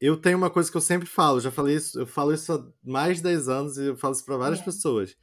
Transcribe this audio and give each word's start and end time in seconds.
eu 0.00 0.16
tenho 0.16 0.36
uma 0.36 0.50
coisa 0.50 0.70
que 0.70 0.76
eu 0.76 0.80
sempre 0.80 1.06
falo, 1.06 1.40
já 1.40 1.50
falei 1.50 1.76
isso, 1.76 1.98
eu 1.98 2.06
falo 2.06 2.32
isso 2.32 2.52
há 2.52 2.66
mais 2.84 3.18
de 3.18 3.24
10 3.24 3.48
anos 3.48 3.78
e 3.78 3.86
eu 3.86 3.96
falo 3.96 4.14
isso 4.14 4.24
para 4.24 4.36
várias 4.36 4.60
é. 4.60 4.64
pessoas. 4.64 5.16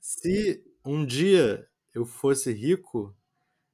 Se 0.00 0.62
um 0.84 1.04
dia 1.04 1.66
eu 1.94 2.04
fosse 2.04 2.52
rico, 2.52 3.14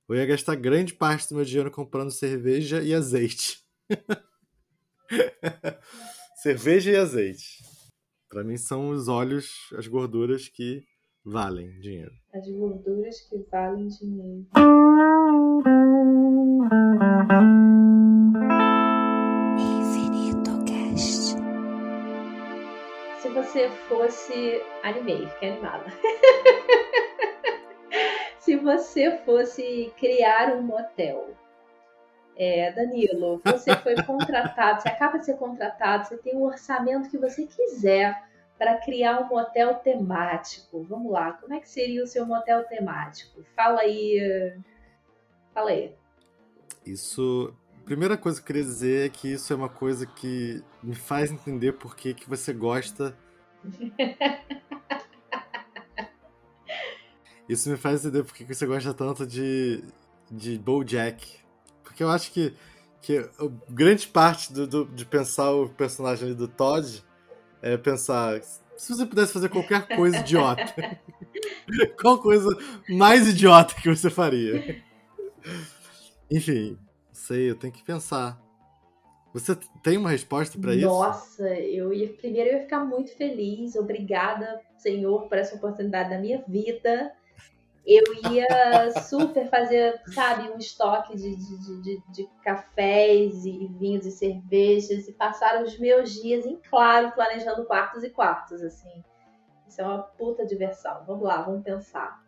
eu 0.09 0.17
ia 0.17 0.27
gastar 0.27 0.57
grande 0.57 0.95
parte 0.95 1.29
do 1.29 1.37
meu 1.37 1.45
dinheiro 1.45 1.71
comprando 1.71 2.11
cerveja 2.11 2.83
e 2.83 2.95
azeite. 2.95 3.63
cerveja 6.37 6.91
e 6.91 6.97
azeite. 6.97 7.63
Para 8.29 8.43
mim 8.43 8.57
são 8.57 8.91
os 8.91 9.09
óleos, 9.09 9.69
as 9.77 9.87
gorduras 9.87 10.49
que 10.49 10.83
valem 11.25 11.79
dinheiro. 11.81 12.13
As 12.33 12.49
gorduras 12.49 13.21
que 13.29 13.39
valem 13.51 13.89
dinheiro. 13.89 14.47
você 23.53 23.69
fosse 23.87 24.63
anime, 24.83 25.29
fiquei 25.33 25.51
animada. 25.51 25.85
Se 28.41 28.57
você 28.57 29.19
fosse 29.19 29.93
criar 29.99 30.57
um 30.57 30.63
motel, 30.63 31.37
é, 32.35 32.73
Danilo, 32.73 33.43
você 33.45 33.77
foi 33.77 33.95
contratado, 34.05 34.81
você 34.81 34.89
acaba 34.89 35.19
de 35.19 35.27
ser 35.27 35.37
contratado, 35.37 36.09
você 36.09 36.17
tem 36.17 36.35
o 36.35 36.45
orçamento 36.45 37.11
que 37.11 37.19
você 37.19 37.47
quiser 37.47 38.25
para 38.57 38.79
criar 38.79 39.21
um 39.21 39.29
motel 39.29 39.75
temático. 39.75 40.83
Vamos 40.85 41.13
lá, 41.13 41.35
como 41.35 41.53
é 41.53 41.61
que 41.61 41.69
seria 41.69 42.03
o 42.03 42.07
seu 42.07 42.25
motel 42.25 42.65
temático? 42.65 43.45
Fala 43.55 43.83
aí. 43.83 44.57
Fala 45.53 45.69
aí. 45.71 45.95
Isso. 46.87 47.55
Primeira 47.85 48.17
coisa 48.17 48.39
que 48.39 48.45
eu 48.45 48.47
queria 48.47 48.63
dizer 48.63 49.07
é 49.07 49.09
que 49.11 49.33
isso 49.33 49.53
é 49.53 49.57
uma 49.57 49.69
coisa 49.69 50.07
que 50.07 50.65
me 50.83 50.95
faz 50.95 51.31
entender 51.31 51.73
por 51.73 51.95
que, 51.95 52.15
que 52.15 52.29
você 52.29 52.55
gosta. 52.55 53.15
Isso 57.49 57.71
me 57.71 57.77
faz 57.77 58.05
entender 58.05 58.25
por 58.25 58.35
que, 58.35 58.45
você 58.45 58.67
gosta 58.67 58.93
tanto 58.95 59.27
de, 59.27 59.83
de 60.31 60.59
Bojack 60.59 61.43
porque 61.83 62.03
eu 62.03 62.11
acho 62.11 62.33
que, 62.33 62.55
que 63.01 63.29
grande 63.69 64.09
parte 64.09 64.53
do, 64.53 64.67
do, 64.67 64.85
de 64.87 65.05
pensar 65.05 65.51
o 65.53 65.69
personagem 65.69 66.35
do 66.35 66.49
Todd 66.49 67.05
é 67.61 67.77
pensar 67.77 68.41
se 68.77 68.97
você 68.97 69.07
pudesse 69.07 69.33
fazer 69.33 69.49
qualquer 69.49 69.87
coisa 69.87 70.19
idiota, 70.19 70.99
qual 72.01 72.19
coisa 72.19 72.49
mais 72.89 73.29
idiota 73.29 73.75
que 73.75 73.89
você 73.89 74.11
faria? 74.11 74.83
Enfim, 76.29 76.77
sei, 77.13 77.51
eu 77.51 77.55
tenho 77.55 77.73
que 77.73 77.85
pensar. 77.85 78.41
Você 79.33 79.57
tem 79.83 79.97
uma 79.97 80.11
resposta 80.11 80.59
para 80.59 80.75
isso? 80.75 80.87
Nossa, 80.87 81.49
eu 81.49 81.93
ia 81.93 82.13
primeiro 82.13 82.51
eu 82.51 82.57
ia 82.57 82.63
ficar 82.63 82.85
muito 82.85 83.17
feliz. 83.17 83.77
Obrigada, 83.77 84.61
Senhor, 84.77 85.29
por 85.29 85.39
essa 85.39 85.57
oportunidade 85.57 86.11
na 86.11 86.19
minha 86.19 86.45
vida 86.47 87.13
eu 87.87 88.05
ia 88.31 88.93
super 89.03 89.49
fazer, 89.49 90.01
sabe, 90.15 90.49
um 90.51 90.59
estoque 90.59 91.17
de, 91.17 91.37
de, 91.37 91.83
de, 91.83 92.03
de, 92.13 92.29
cafés 92.43 93.45
e 93.45 93.67
vinhos 93.79 94.07
e 94.07 94.13
cervejas 94.13 95.09
e 95.09 95.13
passar 95.13 95.63
os 95.63 95.79
meus 95.79 96.13
dias 96.13 96.47
em 96.47 96.57
claro 96.71 97.13
planejando 97.13 97.65
quartos 97.65 98.05
e 98.05 98.11
quartos, 98.11 98.63
assim. 98.63 99.03
Isso 99.69 99.81
é 99.81 99.85
uma 99.85 100.03
puta 100.03 100.47
diversão. 100.47 101.03
Vamos 101.07 101.25
lá, 101.25 101.43
vamos 101.43 101.65
pensar. 101.65 102.23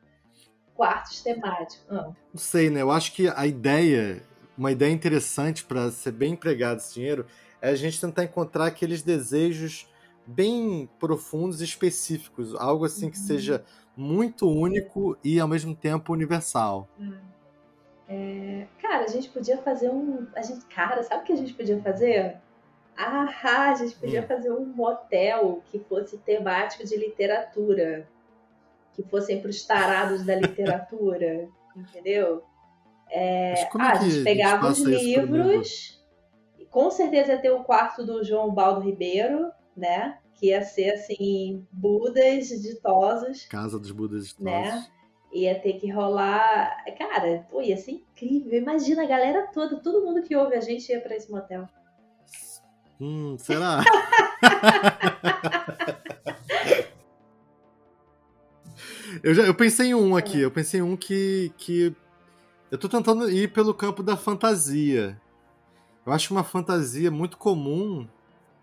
Quartos 0.74 1.22
temáticos. 1.22 1.86
Ah. 1.91 2.11
Não 2.33 2.41
sei, 2.41 2.70
né? 2.70 2.83
Eu 2.83 2.91
acho 2.91 3.12
que 3.12 3.28
a 3.28 3.46
ideia, 3.46 4.22
uma 4.56 4.72
ideia 4.72 4.92
interessante 4.92 5.64
para 5.64 5.91
ser 5.91 6.12
bem 6.12 6.33
empregado 6.33 6.78
esse 6.78 6.94
dinheiro, 6.94 7.27
é 7.60 7.70
a 7.70 7.74
gente 7.74 8.00
tentar 8.00 8.24
encontrar 8.24 8.66
aqueles 8.66 9.02
desejos 9.02 9.88
bem 10.27 10.88
profundos 10.98 11.61
e 11.61 11.64
específicos. 11.64 12.55
Algo 12.55 12.84
assim 12.84 13.11
que 13.11 13.19
uhum. 13.19 13.24
seja 13.24 13.64
muito 13.96 14.48
único 14.48 15.16
e 15.22 15.38
ao 15.38 15.48
mesmo 15.48 15.74
tempo 15.74 16.12
universal. 16.12 16.89
Hum. 16.98 17.17
É, 18.08 18.67
cara, 18.83 19.05
a 19.05 19.08
gente 19.08 19.28
podia 19.30 19.56
fazer 19.58 19.89
um. 19.89 20.27
A 20.36 20.42
gente, 20.42 20.64
cara, 20.67 21.02
sabe 21.02 21.23
o 21.23 21.24
que 21.24 21.33
a 21.33 21.36
gente 21.36 21.55
podia 21.55 21.80
fazer? 21.80 22.36
Ah, 22.96 23.70
a 23.70 23.74
gente 23.74 23.96
podia 23.96 24.23
hum. 24.23 24.27
fazer 24.27 24.52
um 24.52 24.67
motel 24.67 25.62
que 25.67 25.78
fosse 25.78 26.18
temático 26.18 26.84
de 26.84 26.96
literatura. 26.96 28.07
Que 28.92 29.02
fossem 29.02 29.40
para 29.40 29.51
os 29.51 29.64
tarados 29.64 30.24
da 30.24 30.36
literatura. 30.36 31.48
entendeu? 31.74 32.45
É, 33.10 33.68
ah, 33.78 33.88
é 33.88 33.92
a 33.92 33.94
gente 33.96 34.24
pegava 34.24 34.68
os 34.68 34.80
livros. 34.80 36.02
Com 36.70 36.90
certeza 36.90 37.32
ia 37.32 37.38
ter 37.38 37.50
o 37.50 37.62
quarto 37.62 38.04
do 38.04 38.24
João 38.24 38.52
Baldo 38.52 38.80
Ribeiro, 38.80 39.52
né? 39.76 40.18
que 40.34 40.48
ia 40.48 40.62
ser 40.62 40.90
assim, 40.90 41.66
Budas 41.72 42.48
ditosos. 42.48 43.46
Casa 43.46 43.78
dos 43.78 43.90
Budas 43.90 44.28
ditosos. 44.28 44.44
Né? 44.44 44.86
Ia 45.32 45.58
ter 45.58 45.72
que 45.74 45.90
rolar. 45.90 46.84
Cara, 46.98 47.46
pô, 47.50 47.62
ia 47.62 47.76
ser 47.76 47.92
incrível. 47.92 48.60
Imagina 48.60 49.04
a 49.04 49.06
galera 49.06 49.46
toda, 49.52 49.80
todo 49.80 50.04
mundo 50.04 50.22
que 50.22 50.36
ouve 50.36 50.54
a 50.54 50.60
gente 50.60 50.90
ia 50.90 51.00
para 51.00 51.16
esse 51.16 51.30
motel. 51.30 51.66
Hum, 53.00 53.36
será? 53.38 53.82
eu, 59.22 59.32
já, 59.34 59.44
eu 59.44 59.54
pensei 59.54 59.88
em 59.88 59.94
um 59.94 60.16
aqui, 60.16 60.40
eu 60.40 60.50
pensei 60.50 60.80
em 60.80 60.82
um 60.82 60.96
que, 60.96 61.52
que. 61.56 61.94
Eu 62.70 62.79
tô 62.79 62.89
tentando 62.89 63.30
ir 63.30 63.52
pelo 63.52 63.75
campo 63.75 64.02
da 64.02 64.17
fantasia. 64.17 65.20
Eu 66.05 66.13
acho 66.13 66.29
que 66.29 66.33
uma 66.33 66.45
fantasia 66.45 67.11
muito 67.11 67.36
comum 67.36 68.07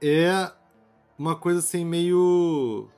é 0.01 0.51
uma 1.17 1.35
coisa 1.35 1.59
assim 1.59 1.85
meio. 1.85 2.89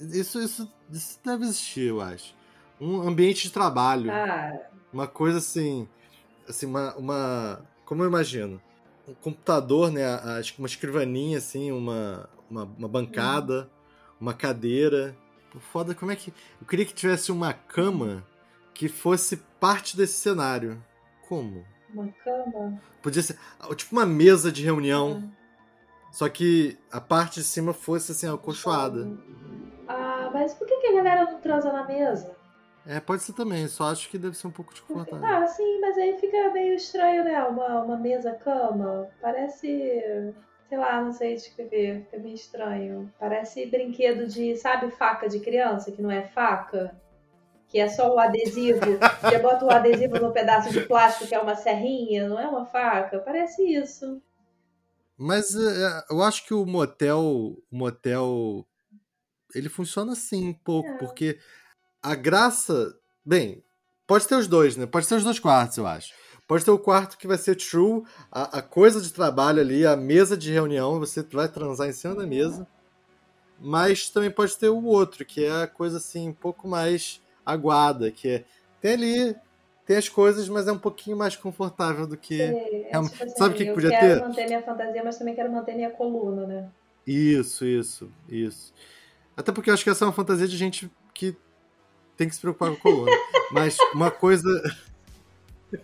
Isso, 0.00 0.40
isso, 0.40 0.72
isso 0.90 1.20
deve 1.24 1.44
existir, 1.44 1.88
eu 1.88 2.00
acho. 2.00 2.34
Um 2.80 3.02
ambiente 3.02 3.42
de 3.44 3.52
trabalho. 3.52 4.10
Ah. 4.10 4.52
Uma 4.92 5.06
coisa 5.06 5.38
assim. 5.38 5.88
Assim, 6.48 6.66
uma, 6.66 6.94
uma. 6.96 7.60
Como 7.84 8.02
eu 8.02 8.08
imagino? 8.08 8.60
Um 9.06 9.14
computador, 9.14 9.90
né? 9.90 10.04
Acho 10.38 10.54
que 10.54 10.60
uma 10.60 10.68
escrivaninha, 10.68 11.38
assim, 11.38 11.72
uma, 11.72 12.28
uma, 12.48 12.64
uma 12.64 12.88
bancada, 12.88 13.64
hum. 13.64 14.16
uma 14.20 14.34
cadeira. 14.34 15.16
Foda, 15.72 15.94
como 15.94 16.12
é 16.12 16.16
que. 16.16 16.32
Eu 16.60 16.66
queria 16.66 16.84
que 16.84 16.94
tivesse 16.94 17.32
uma 17.32 17.52
cama 17.52 18.24
que 18.78 18.88
fosse 18.88 19.38
parte 19.58 19.96
desse 19.96 20.20
cenário. 20.20 20.80
Como? 21.28 21.64
Uma 21.92 22.06
cama? 22.24 22.80
Podia 23.02 23.20
ser. 23.20 23.36
Tipo 23.74 23.96
uma 23.96 24.06
mesa 24.06 24.52
de 24.52 24.64
reunião. 24.64 25.14
Hum. 25.14 25.30
Só 26.12 26.28
que 26.28 26.78
a 26.90 27.00
parte 27.00 27.40
de 27.40 27.44
cima 27.44 27.74
fosse 27.74 28.12
assim, 28.12 28.32
acolchoada. 28.32 29.18
Ah, 29.88 30.30
mas 30.32 30.54
por 30.54 30.64
que, 30.64 30.76
que 30.76 30.86
a 30.86 30.94
galera 30.94 31.24
não 31.24 31.40
transa 31.40 31.72
na 31.72 31.84
mesa? 31.84 32.36
É, 32.86 33.00
pode 33.00 33.22
ser 33.24 33.32
também, 33.32 33.66
só 33.66 33.90
acho 33.90 34.08
que 34.08 34.16
deve 34.16 34.36
ser 34.36 34.46
um 34.46 34.52
pouco 34.52 34.72
desconfortável. 34.72 35.26
Ah, 35.26 35.44
sim, 35.48 35.80
mas 35.80 35.98
aí 35.98 36.16
fica 36.16 36.50
meio 36.52 36.74
estranho, 36.74 37.24
né? 37.24 37.42
Uma, 37.42 37.82
uma 37.82 37.96
mesa-cama. 37.96 39.08
Parece. 39.20 40.32
Sei 40.68 40.78
lá, 40.78 41.02
não 41.02 41.10
sei 41.12 41.34
descrever, 41.34 42.04
fica 42.04 42.18
meio 42.18 42.36
estranho. 42.36 43.12
Parece 43.18 43.66
brinquedo 43.66 44.28
de, 44.28 44.56
sabe, 44.56 44.88
faca 44.92 45.28
de 45.28 45.40
criança, 45.40 45.90
que 45.90 46.00
não 46.00 46.10
é 46.10 46.28
faca? 46.28 46.94
Que 47.68 47.78
é 47.78 47.88
só 47.88 48.14
o 48.14 48.18
adesivo. 48.18 48.80
Já 49.22 49.38
bota 49.40 49.64
o 49.64 49.70
adesivo 49.70 50.18
no 50.18 50.32
pedaço 50.32 50.70
de 50.70 50.80
plástico 50.82 51.28
que 51.28 51.34
é 51.34 51.38
uma 51.38 51.54
serrinha, 51.54 52.28
não 52.28 52.38
é 52.38 52.46
uma 52.48 52.64
faca? 52.64 53.18
Parece 53.18 53.62
isso. 53.62 54.20
Mas 55.16 55.54
uh, 55.54 56.04
eu 56.10 56.22
acho 56.22 56.46
que 56.46 56.54
o 56.54 56.64
motel, 56.64 57.20
o 57.20 57.62
motel, 57.76 58.64
ele 59.52 59.68
funciona 59.68 60.12
assim 60.12 60.48
um 60.48 60.54
pouco, 60.54 60.88
é. 60.88 60.96
porque 60.96 61.38
a 62.00 62.14
graça, 62.14 62.94
bem, 63.24 63.62
pode 64.06 64.28
ter 64.28 64.36
os 64.36 64.46
dois, 64.46 64.76
né? 64.76 64.86
Pode 64.86 65.08
ter 65.08 65.16
os 65.16 65.24
dois 65.24 65.40
quartos, 65.40 65.76
eu 65.76 65.86
acho. 65.86 66.14
Pode 66.46 66.64
ter 66.64 66.70
o 66.70 66.78
quarto 66.78 67.18
que 67.18 67.26
vai 67.26 67.36
ser 67.36 67.56
true, 67.56 68.04
a, 68.30 68.58
a 68.58 68.62
coisa 68.62 69.00
de 69.00 69.12
trabalho 69.12 69.60
ali, 69.60 69.84
a 69.84 69.96
mesa 69.96 70.36
de 70.36 70.52
reunião, 70.52 70.98
você 71.00 71.22
vai 71.22 71.48
transar 71.48 71.88
em 71.88 71.92
cima 71.92 72.14
da 72.14 72.26
mesa. 72.26 72.66
Mas 73.60 74.08
também 74.08 74.30
pode 74.30 74.56
ter 74.56 74.68
o 74.68 74.84
outro, 74.84 75.24
que 75.24 75.44
é 75.44 75.64
a 75.64 75.66
coisa 75.66 75.98
assim, 75.98 76.28
um 76.28 76.32
pouco 76.32 76.68
mais 76.68 77.20
aguada, 77.52 78.10
que 78.10 78.28
é 78.28 78.44
tem 78.80 78.92
ali 78.92 79.36
tem 79.88 79.96
as 79.96 80.06
coisas, 80.06 80.46
mas 80.50 80.68
é 80.68 80.72
um 80.72 80.78
pouquinho 80.78 81.16
mais 81.16 81.34
confortável 81.34 82.06
do 82.06 82.14
que. 82.14 82.42
É, 82.42 82.90
é, 82.90 83.02
tipo 83.02 83.24
assim, 83.24 83.36
Sabe 83.38 83.54
o 83.54 83.56
que, 83.56 83.64
que 83.64 83.72
podia 83.72 83.88
ter? 83.88 83.96
Eu 83.96 84.00
quero 84.00 84.28
manter 84.28 84.46
minha 84.46 84.62
fantasia, 84.62 85.02
mas 85.02 85.16
também 85.16 85.34
quero 85.34 85.50
manter 85.50 85.74
minha 85.74 85.90
coluna, 85.90 86.46
né? 86.46 86.68
Isso, 87.06 87.64
isso, 87.64 88.12
isso. 88.28 88.74
Até 89.34 89.50
porque 89.50 89.70
eu 89.70 89.74
acho 89.74 89.82
que 89.82 89.88
essa 89.88 90.04
é 90.04 90.06
uma 90.06 90.12
fantasia 90.12 90.46
de 90.46 90.58
gente 90.58 90.90
que 91.14 91.34
tem 92.18 92.28
que 92.28 92.34
se 92.34 92.40
preocupar 92.40 92.68
com 92.68 92.76
a 92.76 92.80
coluna. 92.80 93.12
mas 93.50 93.78
uma 93.94 94.10
coisa. 94.10 94.46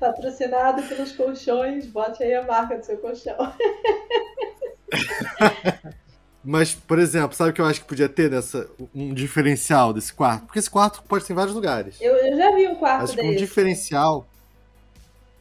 Patrocinado 0.00 0.82
pelos 0.84 1.12
colchões, 1.12 1.86
bote 1.86 2.22
aí 2.22 2.32
a 2.32 2.46
marca 2.46 2.78
do 2.78 2.82
seu 2.82 2.96
colchão. 2.96 3.36
Mas, 6.50 6.74
por 6.74 6.98
exemplo, 6.98 7.36
sabe 7.36 7.50
o 7.50 7.52
que 7.52 7.60
eu 7.60 7.66
acho 7.66 7.82
que 7.82 7.86
podia 7.86 8.08
ter 8.08 8.30
nessa 8.30 8.70
um 8.94 9.12
diferencial 9.12 9.92
desse 9.92 10.14
quarto? 10.14 10.46
Porque 10.46 10.58
esse 10.58 10.70
quarto 10.70 11.02
pode 11.02 11.26
ter 11.26 11.34
em 11.34 11.36
vários 11.36 11.54
lugares. 11.54 12.00
Eu, 12.00 12.16
eu 12.16 12.38
já 12.38 12.56
vi 12.56 12.66
um 12.66 12.74
quarto 12.76 13.04
acho 13.04 13.16
desse. 13.16 13.28
um 13.28 13.36
diferencial. 13.36 14.26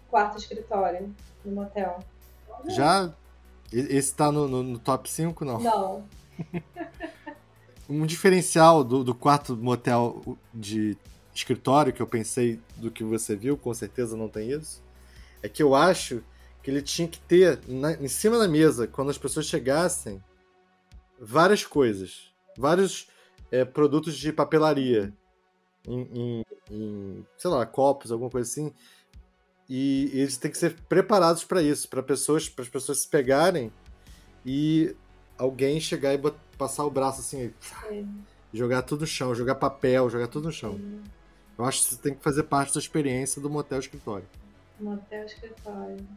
Quarto 0.10 0.38
escritório. 0.38 1.16
no 1.46 1.52
motel. 1.54 2.04
Já? 2.68 3.14
Esse 3.72 4.14
tá 4.14 4.30
no, 4.34 4.50
no, 4.50 4.62
no 4.62 4.78
top 4.78 5.10
5, 5.10 5.46
não? 5.46 5.62
Não. 5.62 6.04
um 7.90 8.06
diferencial 8.06 8.84
do, 8.84 9.02
do 9.02 9.16
quarto 9.16 9.56
motel 9.56 10.38
de 10.54 10.98
escritório 11.34 11.94
que 11.94 12.02
eu 12.02 12.08
pensei 12.08 12.60
do 12.76 12.92
que 12.92 13.06
você 13.06 13.34
viu, 13.34 13.56
com 13.56 13.74
certeza 13.74 14.18
não 14.18 14.28
tem 14.28 14.52
isso, 14.52 14.84
é 15.42 15.48
que 15.48 15.64
eu 15.64 15.74
acho 15.74 16.22
que 16.62 16.70
ele 16.70 16.82
tinha 16.82 17.08
que 17.08 17.20
ter 17.22 17.62
na, 17.66 17.94
em 17.94 18.10
cima 18.10 18.38
da 18.38 18.46
mesa, 18.46 18.88
quando 18.88 19.10
as 19.10 19.18
pessoas 19.18 19.46
chegassem, 19.46 20.22
várias 21.20 21.66
coisas. 21.66 22.32
Vários 22.58 23.08
é, 23.52 23.64
produtos 23.66 24.18
de 24.18 24.32
papelaria. 24.32 25.14
Em, 25.88 26.02
em, 26.14 26.46
em, 26.70 27.26
sei 27.38 27.50
lá, 27.50 27.66
copos, 27.66 28.12
alguma 28.12 28.30
coisa 28.30 28.50
assim. 28.50 28.74
E, 29.70 30.10
e 30.14 30.20
eles 30.22 30.38
têm 30.38 30.52
que 30.52 30.58
ser 30.58 30.76
preparados 30.88 31.44
para 31.44 31.62
isso, 31.62 31.90
para 31.90 32.02
pessoas, 32.02 32.48
para 32.48 32.64
as 32.64 32.70
pessoas 32.70 33.00
se 33.02 33.08
pegarem 33.08 33.72
e 34.46 34.96
alguém 35.38 35.80
chegar 35.80 36.14
e 36.14 36.18
botar, 36.18 36.40
passar 36.58 36.86
o 36.86 36.90
braço 36.90 37.20
assim, 37.20 37.54
jogar 38.54 38.82
tudo 38.84 39.02
no 39.02 39.08
chão, 39.08 39.36
jogar 39.36 39.56
papel, 39.56 40.10
jogar 40.10 40.28
tudo 40.28 40.46
no 40.46 40.52
chão. 40.52 40.80
Eu 41.58 41.66
acho 41.66 41.84
que 41.84 41.96
você 41.96 42.02
tem 42.02 42.14
que 42.14 42.24
fazer 42.24 42.44
parte 42.44 42.74
da 42.74 42.80
experiência 42.80 43.42
do 43.42 43.50
motel 43.50 43.80
escritório. 43.80 44.26
Motel 44.80 45.26
escritório. 45.26 46.08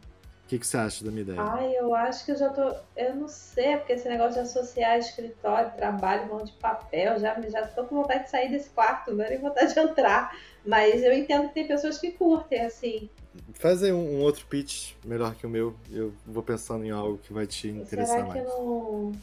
O 0.51 0.53
que, 0.53 0.59
que 0.59 0.67
você 0.67 0.75
acha 0.75 1.05
da 1.05 1.11
minha 1.11 1.21
ideia? 1.21 1.41
Ai, 1.41 1.73
eu 1.77 1.95
acho 1.95 2.25
que 2.25 2.31
eu 2.33 2.35
já 2.35 2.49
tô. 2.49 2.75
Eu 2.97 3.15
não 3.15 3.29
sei, 3.29 3.77
porque 3.77 3.93
esse 3.93 4.09
negócio 4.09 4.33
de 4.33 4.39
associar 4.39 4.97
escritório, 4.97 5.71
trabalho, 5.77 6.27
mão 6.27 6.43
de 6.43 6.51
papel, 6.51 7.17
já, 7.19 7.39
já 7.39 7.65
tô 7.67 7.85
com 7.85 8.01
vontade 8.01 8.25
de 8.25 8.31
sair 8.31 8.51
desse 8.51 8.69
quarto, 8.71 9.13
não 9.13 9.23
é 9.23 9.29
nem 9.29 9.39
vontade 9.39 9.73
de 9.73 9.79
entrar. 9.79 10.37
Mas 10.65 11.01
eu 11.03 11.13
entendo 11.13 11.47
que 11.47 11.53
tem 11.53 11.65
pessoas 11.65 11.97
que 11.97 12.11
curtem, 12.11 12.65
assim. 12.65 13.09
Faz 13.53 13.81
aí 13.81 13.93
um, 13.93 14.17
um, 14.17 14.21
outro 14.23 14.45
pitch 14.47 14.95
melhor 15.05 15.33
que 15.35 15.47
o 15.47 15.49
meu. 15.49 15.73
Eu 15.89 16.13
vou 16.25 16.43
pensando 16.43 16.83
em 16.83 16.91
algo 16.91 17.17
que 17.17 17.31
vai 17.31 17.47
te 17.47 17.69
interessar 17.69 18.17
Será 18.17 18.27
mais. 18.27 18.41
Que 18.41 18.49
não... 18.49 19.13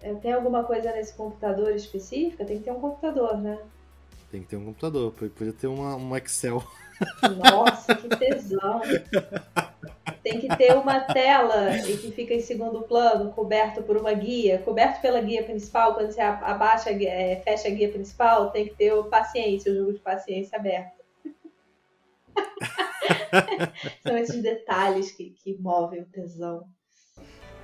É, 0.00 0.14
tem 0.14 0.32
alguma 0.32 0.64
coisa 0.64 0.90
nesse 0.92 1.12
computador 1.12 1.70
específica? 1.72 2.46
Tem 2.46 2.56
que 2.56 2.64
ter 2.64 2.70
um 2.70 2.80
computador, 2.80 3.36
né? 3.36 3.58
Tem 4.30 4.40
que 4.40 4.48
ter 4.48 4.56
um 4.56 4.64
computador. 4.64 5.12
Podia 5.12 5.52
ter 5.52 5.66
uma, 5.66 5.96
um 5.96 6.16
Excel. 6.16 6.64
Nossa, 7.52 7.94
que 7.94 8.08
tesão! 8.08 8.80
Tem 10.26 10.40
que 10.40 10.48
ter 10.56 10.76
uma 10.76 11.02
tela 11.02 11.76
e 11.76 11.96
que 11.98 12.10
fica 12.10 12.34
em 12.34 12.40
segundo 12.40 12.82
plano, 12.82 13.30
coberto 13.30 13.80
por 13.84 13.96
uma 13.96 14.12
guia, 14.12 14.58
coberto 14.58 15.00
pela 15.00 15.20
guia 15.20 15.44
principal. 15.44 15.94
Quando 15.94 16.10
você 16.10 16.20
abaixa, 16.20 16.90
é, 16.90 17.36
fecha 17.44 17.68
a 17.68 17.70
guia 17.70 17.92
principal, 17.92 18.50
tem 18.50 18.66
que 18.66 18.74
ter 18.74 18.92
o 18.92 19.04
paciência, 19.04 19.70
o 19.70 19.76
jogo 19.76 19.92
de 19.92 20.00
paciência 20.00 20.58
aberto. 20.58 21.00
São 24.04 24.18
esses 24.18 24.42
detalhes 24.42 25.12
que, 25.12 25.30
que 25.30 25.56
movem 25.60 26.02
o 26.02 26.06
tesão. 26.06 26.64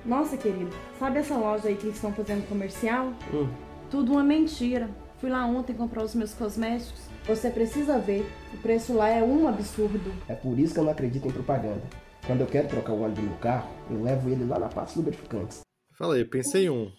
Nossa, 0.05 0.37
querido, 0.37 0.71
sabe 0.97 1.19
essa 1.19 1.35
loja 1.35 1.67
aí 1.67 1.75
que 1.75 1.87
eles 1.87 1.95
estão 1.95 2.13
fazendo 2.13 2.47
comercial? 2.47 3.07
Hum. 3.33 3.49
Tudo 3.91 4.13
uma 4.13 4.23
mentira. 4.23 4.89
Fui 5.17 5.29
lá 5.29 5.45
ontem 5.45 5.73
comprar 5.73 6.01
os 6.01 6.15
meus 6.15 6.33
cosméticos. 6.33 7.09
Você 7.25 7.49
precisa 7.49 7.99
ver, 7.99 8.25
o 8.53 8.57
preço 8.59 8.93
lá 8.93 9.09
é 9.09 9.21
um 9.21 9.49
absurdo. 9.49 10.13
É 10.29 10.33
por 10.33 10.57
isso 10.57 10.73
que 10.73 10.79
eu 10.79 10.85
não 10.85 10.91
acredito 10.93 11.27
em 11.27 11.31
propaganda. 11.31 12.02
Quando 12.25 12.39
eu 12.39 12.47
quero 12.47 12.69
trocar 12.69 12.93
o 12.93 13.01
óleo 13.01 13.15
do 13.15 13.21
meu 13.21 13.37
carro, 13.39 13.69
eu 13.91 14.01
levo 14.01 14.29
ele 14.29 14.45
lá 14.45 14.57
na 14.57 14.69
parte 14.69 14.97
lubrificantes. 14.97 15.59
Fala 15.97 16.15
aí, 16.15 16.23
pensei 16.23 16.67
em 16.67 16.69
um. 16.69 16.89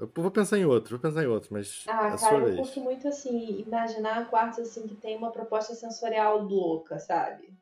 Eu 0.00 0.10
vou 0.16 0.32
pensar 0.32 0.58
em 0.58 0.64
outro, 0.64 0.98
vou 0.98 0.98
pensar 0.98 1.22
em 1.22 1.28
outro, 1.28 1.52
mas. 1.52 1.84
Ah, 1.86 2.08
é 2.12 2.16
cara, 2.16 2.38
eu 2.38 2.44
vez. 2.44 2.56
curto 2.56 2.80
muito 2.80 3.06
assim, 3.06 3.60
imaginar 3.60 4.28
quartos 4.28 4.58
assim 4.58 4.88
que 4.88 4.96
tem 4.96 5.16
uma 5.16 5.30
proposta 5.30 5.76
sensorial 5.76 6.42
louca, 6.42 6.98
sabe? 6.98 7.56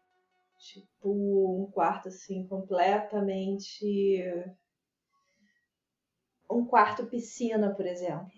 Tipo, 0.59 1.65
um 1.65 1.71
quarto 1.71 2.09
assim 2.09 2.47
completamente. 2.47 4.25
Um 6.51 6.65
quarto 6.65 7.05
piscina, 7.05 7.75
por 7.75 7.85
exemplo. 7.85 8.33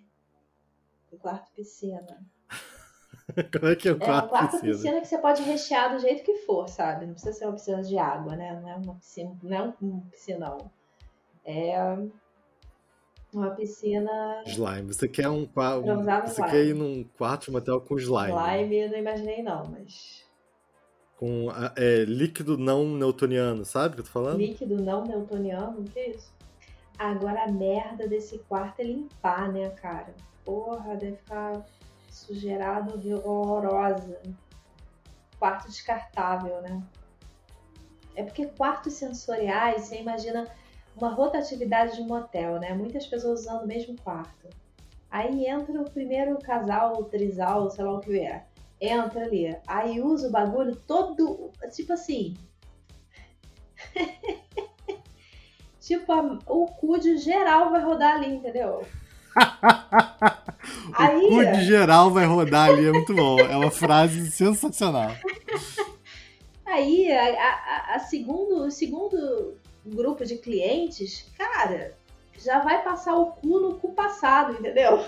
Um 1.12 1.19
quarto 1.19 1.53
piscina. 1.53 2.26
Como 3.53 3.73
é 3.73 3.77
que 3.77 3.89
é 3.89 3.93
o 3.93 3.99
quarto, 3.99 4.25
é, 4.25 4.27
um 4.27 4.29
quarto 4.29 4.51
piscina? 4.53 4.73
piscina 4.73 5.01
que 5.01 5.07
você 5.09 5.19
pode 5.19 5.43
rechear 5.43 5.93
do 5.93 5.99
jeito 6.01 6.23
que 6.23 6.37
for, 6.39 6.69
sabe? 6.69 7.07
Não 7.07 7.15
precisa 7.15 7.33
ser 7.33 7.47
uma 7.47 7.55
piscina 7.55 7.83
de 7.83 7.99
água, 7.99 8.37
né? 8.37 8.61
Não 8.61 8.69
é 8.69 8.77
uma 8.77 8.95
piscina, 8.95 9.37
não 9.43 9.57
é 9.57 9.75
um 9.83 10.01
piscinão. 10.11 10.71
É 11.45 11.97
uma 13.33 13.51
piscina. 13.51 14.43
Slime. 14.47 14.93
Você 14.93 15.09
quer 15.09 15.29
um 15.29 15.45
quarto. 15.45 15.85
Você 15.85 16.41
slime. 16.41 16.51
quer 16.51 16.65
ir 16.65 16.75
num 16.75 17.05
quarto 17.19 17.47
de 17.47 17.51
motel 17.51 17.81
com 17.81 17.99
slime. 17.99 18.33
Slime 18.33 18.77
eu 18.77 18.91
não 18.91 18.99
imaginei, 18.99 19.43
não, 19.43 19.65
mas. 19.67 20.25
Com 21.17 21.49
é, 21.77 22.05
líquido 22.05 22.59
não 22.59 22.85
newtoniano, 22.85 23.65
sabe 23.65 23.93
o 23.93 23.95
que 23.95 24.01
eu 24.01 24.05
tô 24.05 24.11
falando? 24.11 24.39
Líquido 24.39 24.83
não 24.83 25.05
newtoniano? 25.05 25.81
O 25.81 25.85
que 25.85 25.99
é 25.99 26.11
isso? 26.11 26.33
Agora 26.99 27.45
a 27.45 27.53
merda 27.53 28.07
desse 28.07 28.39
quarto 28.39 28.81
é 28.81 28.85
limpar, 28.85 29.53
né, 29.53 29.71
cara? 29.71 30.15
Porra, 30.45 30.97
deve 30.97 31.17
ficar 31.17 31.65
sujeirado 32.14 33.00
horrorosa. 33.25 34.20
Quarto 35.38 35.69
descartável, 35.69 36.62
né? 36.62 36.82
É 38.14 38.22
porque 38.22 38.46
quartos 38.46 38.94
sensoriais, 38.94 39.82
você 39.82 40.00
imagina 40.00 40.46
uma 40.96 41.12
rotatividade 41.12 41.96
de 41.96 42.02
um 42.02 42.06
motel, 42.06 42.61
né? 42.61 42.72
Muitas 42.72 43.06
pessoas 43.06 43.40
usando 43.40 43.64
o 43.64 43.66
mesmo 43.66 43.96
quarto. 44.00 44.49
Aí 45.11 45.46
entra 45.46 45.81
o 45.81 45.90
primeiro 45.90 46.38
casal, 46.38 47.00
o 47.00 47.05
trisal, 47.05 47.69
sei 47.70 47.84
lá 47.84 47.94
o 47.94 48.00
que 48.00 48.20
é. 48.20 48.44
Entra 48.81 49.25
ali. 49.25 49.56
Aí 49.66 50.00
usa 50.00 50.28
o 50.28 50.31
bagulho 50.31 50.76
todo. 50.76 51.50
Tipo 51.72 51.93
assim. 51.93 52.37
tipo, 55.81 56.12
a, 56.12 56.38
o 56.46 56.66
cu 56.66 56.99
de 56.99 57.16
geral 57.16 57.70
vai 57.70 57.82
rodar 57.82 58.14
ali, 58.14 58.34
entendeu? 58.34 58.84
o 60.89 61.03
Aí... 61.03 61.29
cu 61.29 61.45
de 61.57 61.65
geral 61.65 62.11
vai 62.11 62.27
rodar 62.27 62.71
ali, 62.71 62.87
é 62.87 62.93
muito 62.93 63.15
bom. 63.15 63.39
É 63.41 63.57
uma 63.57 63.71
frase 63.71 64.31
sensacional. 64.31 65.11
Aí, 66.65 67.13
a, 67.13 67.93
a, 67.93 67.95
a 67.95 67.99
segundo, 68.01 68.65
o 68.65 68.71
segundo 68.71 69.57
grupo 69.85 70.25
de 70.25 70.39
clientes, 70.39 71.31
cara, 71.37 71.97
já 72.39 72.61
vai 72.61 72.83
passar 72.83 73.15
o 73.17 73.33
cu 73.33 73.61
no 73.61 73.79
cu 73.79 73.93
passado, 73.93 74.55
entendeu? 74.55 75.05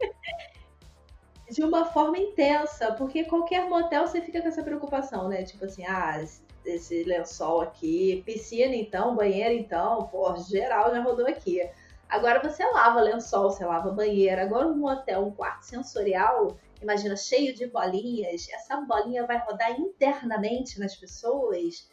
de 1.50 1.62
uma 1.62 1.84
forma 1.84 2.18
intensa, 2.18 2.92
porque 2.92 3.24
qualquer 3.24 3.68
motel 3.68 4.06
você 4.06 4.20
fica 4.20 4.40
com 4.40 4.48
essa 4.48 4.62
preocupação, 4.62 5.28
né? 5.28 5.44
Tipo 5.44 5.66
assim, 5.66 5.84
ah, 5.86 6.20
esse 6.64 7.04
lençol 7.04 7.60
aqui, 7.60 8.22
piscina 8.24 8.74
então, 8.74 9.14
banheiro 9.14 9.54
então, 9.54 10.08
pô, 10.08 10.34
geral 10.36 10.90
já 10.90 11.02
rodou 11.02 11.26
aqui. 11.26 11.60
Agora 12.14 12.40
você 12.40 12.64
lava 12.64 13.00
lençol, 13.00 13.50
você 13.50 13.64
lava 13.64 13.90
banheiro. 13.90 14.40
Agora 14.40 14.68
um 14.68 14.86
hotel, 14.86 15.26
um 15.26 15.32
quarto 15.32 15.64
sensorial, 15.64 16.56
imagina, 16.80 17.16
cheio 17.16 17.52
de 17.52 17.66
bolinhas, 17.66 18.48
essa 18.50 18.76
bolinha 18.82 19.26
vai 19.26 19.38
rodar 19.38 19.72
internamente 19.80 20.78
nas 20.78 20.94
pessoas 20.94 21.90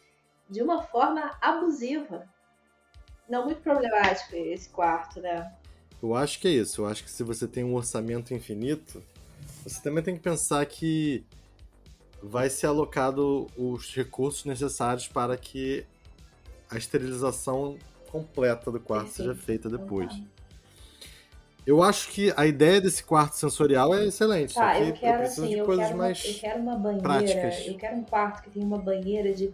de 0.47 0.61
uma 0.61 0.83
forma 0.83 1.35
abusiva. 1.41 2.29
Não 3.27 3.45
muito 3.45 3.61
problemático 3.61 4.35
esse 4.35 4.69
quarto, 4.69 5.19
né? 5.19 5.51
Eu 6.03 6.13
acho 6.13 6.39
que 6.39 6.47
é 6.47 6.51
isso. 6.51 6.81
Eu 6.81 6.85
acho 6.85 7.03
que 7.03 7.09
se 7.09 7.23
você 7.23 7.47
tem 7.47 7.63
um 7.63 7.73
orçamento 7.73 8.31
infinito, 8.31 9.03
você 9.63 9.81
também 9.81 10.03
tem 10.03 10.15
que 10.15 10.21
pensar 10.21 10.63
que 10.67 11.25
vai 12.21 12.47
ser 12.47 12.67
alocado 12.67 13.47
os 13.57 13.95
recursos 13.95 14.45
necessários 14.45 15.07
para 15.07 15.35
que 15.35 15.83
a 16.69 16.77
esterilização 16.77 17.79
completa 18.11 18.69
do 18.69 18.79
quarto 18.79 19.07
Sim. 19.07 19.23
seja 19.23 19.35
feita 19.35 19.69
depois. 19.69 20.11
Eu 21.65 21.83
acho 21.83 22.09
que 22.09 22.33
a 22.35 22.45
ideia 22.45 22.81
desse 22.81 23.03
quarto 23.03 23.33
sensorial 23.33 23.93
é 23.93 24.05
excelente. 24.05 24.55
Tá, 24.55 24.79
eu 24.79 24.93
quero 24.93 25.17
eu 25.17 25.19
preciso 25.19 25.45
assim, 25.45 25.53
eu 25.55 25.65
quero 25.65 25.97
mais. 25.97 26.23
Uma, 26.23 26.31
eu 26.31 26.39
quero 26.39 26.59
uma 26.59 26.75
banheira. 26.75 27.03
Práticas. 27.03 27.67
Eu 27.67 27.77
quero 27.77 27.97
um 27.97 28.03
quarto 28.03 28.43
que 28.43 28.49
tenha 28.49 28.65
uma 28.65 28.79
banheira 28.79 29.33
de 29.33 29.53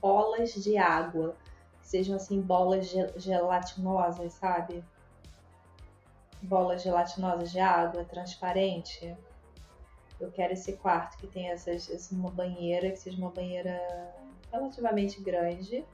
bolas 0.00 0.54
de 0.54 0.76
água. 0.76 1.34
Que 1.80 1.88
sejam 1.88 2.16
assim, 2.16 2.40
bolas 2.40 2.94
gelatinosas, 3.16 4.34
sabe? 4.34 4.84
Bolas 6.42 6.82
gelatinosas 6.82 7.50
de 7.50 7.60
água, 7.60 8.04
transparente. 8.04 9.16
Eu 10.20 10.30
quero 10.30 10.52
esse 10.52 10.74
quarto 10.74 11.16
que 11.16 11.26
tenha 11.26 11.52
essas, 11.52 12.10
uma 12.10 12.30
banheira, 12.30 12.90
que 12.90 12.98
seja 12.98 13.16
uma 13.16 13.30
banheira 13.30 13.80
relativamente 14.52 15.20
grande, 15.20 15.84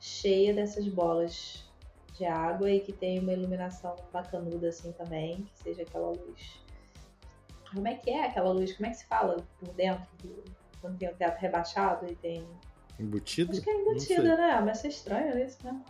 cheia 0.00 0.54
dessas 0.54 0.86
bolas 0.88 1.64
de 2.14 2.24
água 2.24 2.70
e 2.70 2.80
que 2.80 2.92
tenha 2.92 3.20
uma 3.20 3.32
iluminação 3.32 3.94
bacanuda 4.12 4.68
assim 4.68 4.92
também, 4.92 5.42
que 5.42 5.58
seja 5.62 5.82
aquela 5.82 6.08
luz. 6.08 6.60
Como 7.72 7.86
é 7.86 7.94
que 7.94 8.10
é 8.10 8.26
aquela 8.26 8.50
luz? 8.50 8.72
Como 8.74 8.86
é 8.86 8.90
que 8.90 8.96
se 8.96 9.06
fala 9.06 9.36
por 9.58 9.68
dentro 9.74 10.08
do, 10.22 10.42
quando 10.80 10.98
tem 10.98 11.08
o 11.08 11.14
teto 11.14 11.38
rebaixado 11.38 12.06
e 12.10 12.14
tem. 12.16 12.46
Embutido? 12.98 13.52
Acho 13.52 13.62
que 13.62 13.70
é 13.70 13.74
embutida, 13.74 14.36
né? 14.36 14.60
Mas 14.60 14.84
é 14.84 14.88
estranho 14.88 15.38
isso, 15.38 15.58
né? 15.64 15.80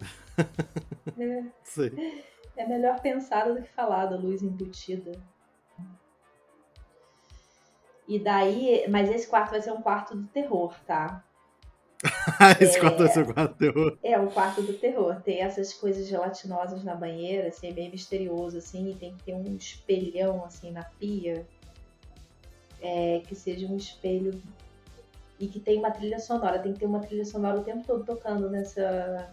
é, 1.18 1.44
sei. 1.64 2.24
é 2.56 2.66
melhor 2.66 3.00
pensado 3.00 3.54
do 3.54 3.62
que 3.62 3.70
falado, 3.70 4.16
luz 4.16 4.42
embutida. 4.42 5.12
E 8.06 8.18
daí, 8.18 8.86
mas 8.88 9.08
esse 9.10 9.28
quarto 9.28 9.50
vai 9.50 9.62
ser 9.62 9.72
um 9.72 9.82
quarto 9.82 10.16
do 10.16 10.26
terror, 10.28 10.74
tá? 10.84 11.24
Esse 12.60 12.78
é, 12.78 12.80
quarto 12.80 13.08
ser 13.08 13.22
o 13.22 13.34
quarto 13.34 13.52
do 13.52 13.58
terror. 13.58 13.98
É, 14.02 14.18
o 14.18 14.30
quarto 14.30 14.62
do 14.62 14.72
terror. 14.72 15.20
Tem 15.22 15.40
essas 15.40 15.72
coisas 15.72 16.06
gelatinosas 16.06 16.82
na 16.82 16.94
banheira, 16.94 17.48
assim, 17.48 17.68
é 17.68 17.72
bem 17.72 17.90
misterioso, 17.90 18.58
assim, 18.58 18.90
e 18.90 18.94
tem 18.94 19.14
que 19.14 19.24
ter 19.24 19.34
um 19.34 19.56
espelhão, 19.56 20.44
assim, 20.44 20.70
na 20.70 20.84
pia. 20.84 21.46
É, 22.80 23.20
que 23.26 23.34
seja 23.34 23.66
um 23.66 23.76
espelho 23.76 24.40
e 25.38 25.46
que 25.46 25.60
tem 25.60 25.78
uma 25.78 25.90
trilha 25.90 26.18
sonora. 26.18 26.58
Tem 26.58 26.72
que 26.72 26.80
ter 26.80 26.86
uma 26.86 27.00
trilha 27.00 27.24
sonora 27.24 27.60
o 27.60 27.64
tempo 27.64 27.84
todo 27.86 28.04
tocando 28.04 28.48
nessa. 28.48 29.30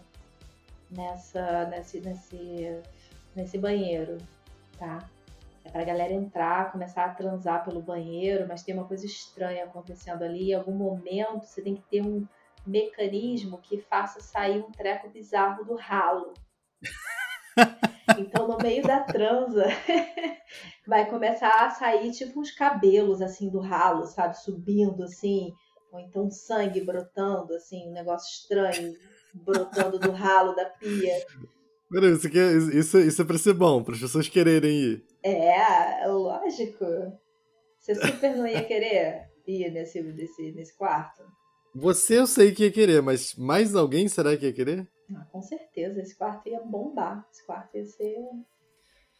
nessa. 0.90 1.64
nesse. 1.66 2.00
nesse, 2.00 2.82
nesse 3.34 3.56
banheiro, 3.56 4.18
tá? 4.78 5.08
É 5.64 5.70
pra 5.70 5.84
galera 5.84 6.12
entrar, 6.12 6.72
começar 6.72 7.04
a 7.04 7.14
transar 7.14 7.64
pelo 7.64 7.80
banheiro, 7.80 8.46
mas 8.48 8.62
tem 8.62 8.74
uma 8.74 8.84
coisa 8.84 9.06
estranha 9.06 9.64
acontecendo 9.64 10.22
ali. 10.22 10.50
Em 10.50 10.54
algum 10.54 10.72
momento 10.72 11.44
você 11.44 11.62
tem 11.62 11.74
que 11.74 11.82
ter 11.82 12.02
um 12.02 12.26
mecanismo 12.68 13.60
que 13.60 13.80
faça 13.80 14.20
sair 14.20 14.60
um 14.60 14.70
treco 14.70 15.08
bizarro 15.08 15.64
do 15.64 15.74
ralo. 15.74 16.34
Então, 18.18 18.48
no 18.48 18.58
meio 18.58 18.82
da 18.82 19.00
transa, 19.00 19.66
vai 20.86 21.08
começar 21.10 21.66
a 21.66 21.70
sair 21.70 22.10
tipo 22.12 22.40
uns 22.40 22.50
cabelos 22.50 23.20
assim 23.20 23.50
do 23.50 23.60
ralo, 23.60 24.06
sabe? 24.06 24.38
Subindo 24.38 25.02
assim, 25.02 25.52
ou 25.92 26.00
então 26.00 26.30
sangue 26.30 26.80
brotando, 26.80 27.54
assim, 27.54 27.88
um 27.88 27.92
negócio 27.92 28.30
estranho, 28.30 28.94
brotando 29.34 29.98
do 29.98 30.10
ralo 30.10 30.54
da 30.54 30.64
pia. 30.66 31.14
Peraí, 31.90 32.12
isso, 32.12 32.26
aqui 32.26 32.38
é, 32.38 32.52
isso, 32.52 32.98
isso 32.98 33.22
é 33.22 33.24
pra 33.24 33.38
ser 33.38 33.54
bom, 33.54 33.82
para 33.82 33.94
as 33.94 34.00
pessoas 34.00 34.28
quererem 34.28 34.70
ir. 34.70 35.06
É, 35.22 36.06
lógico. 36.06 36.84
Você 37.78 37.94
super 37.94 38.36
não 38.36 38.46
ia 38.46 38.62
querer 38.64 39.30
ir 39.46 39.70
nesse, 39.70 40.02
nesse, 40.02 40.52
nesse 40.52 40.76
quarto? 40.76 41.22
Você 41.80 42.18
eu 42.18 42.26
sei 42.26 42.50
que 42.50 42.64
ia 42.64 42.72
querer, 42.72 43.00
mas 43.00 43.36
mais 43.36 43.76
alguém 43.76 44.08
será 44.08 44.36
que 44.36 44.44
ia 44.46 44.52
querer? 44.52 44.88
Ah, 45.14 45.24
com 45.30 45.40
certeza, 45.40 46.00
esse 46.00 46.16
quarto 46.16 46.48
ia 46.48 46.60
bombar. 46.60 47.24
Esse 47.32 47.46
quarto 47.46 47.76
ia 47.76 47.86
ser. 47.86 48.16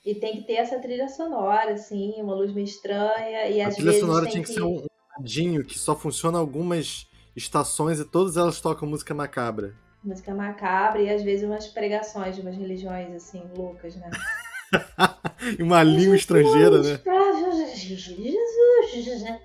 E 0.05 0.15
tem 0.17 0.39
que 0.39 0.47
ter 0.47 0.55
essa 0.55 0.79
trilha 0.81 1.09
sonora, 1.09 1.75
assim, 1.75 2.15
uma 2.21 2.35
luz 2.35 2.53
meio 2.53 2.65
estranha. 2.65 3.47
E 3.49 3.61
a 3.61 3.69
às 3.69 3.75
trilha 3.75 3.93
vezes 3.93 4.05
sonora 4.05 4.27
tinha 4.27 4.43
que, 4.43 4.49
que 4.49 4.55
ser 4.55 4.63
um 4.63 4.85
radinho 5.17 5.65
que 5.65 5.79
só 5.79 5.95
funciona 5.95 6.39
algumas 6.39 7.09
estações 7.37 8.01
e 8.01 8.05
todas 8.05 8.37
elas 8.37 8.61
tocam 8.61 8.89
música 8.89 9.15
macabra. 9.15 9.77
Música 10.03 10.35
macabra 10.35 11.01
e 11.01 11.11
às 11.11 11.23
vezes 11.23 11.45
umas 11.45 11.69
pregações 11.69 12.35
de 12.35 12.43
umas 12.43 12.57
religiões, 12.57 13.15
assim, 13.15 13.43
loucas, 13.57 13.95
né? 13.95 14.11
e 15.59 15.63
uma 15.63 15.83
língua 15.85 16.17
estrangeira, 16.17 16.83
né? 16.83 17.01
Jesus! 17.75 19.39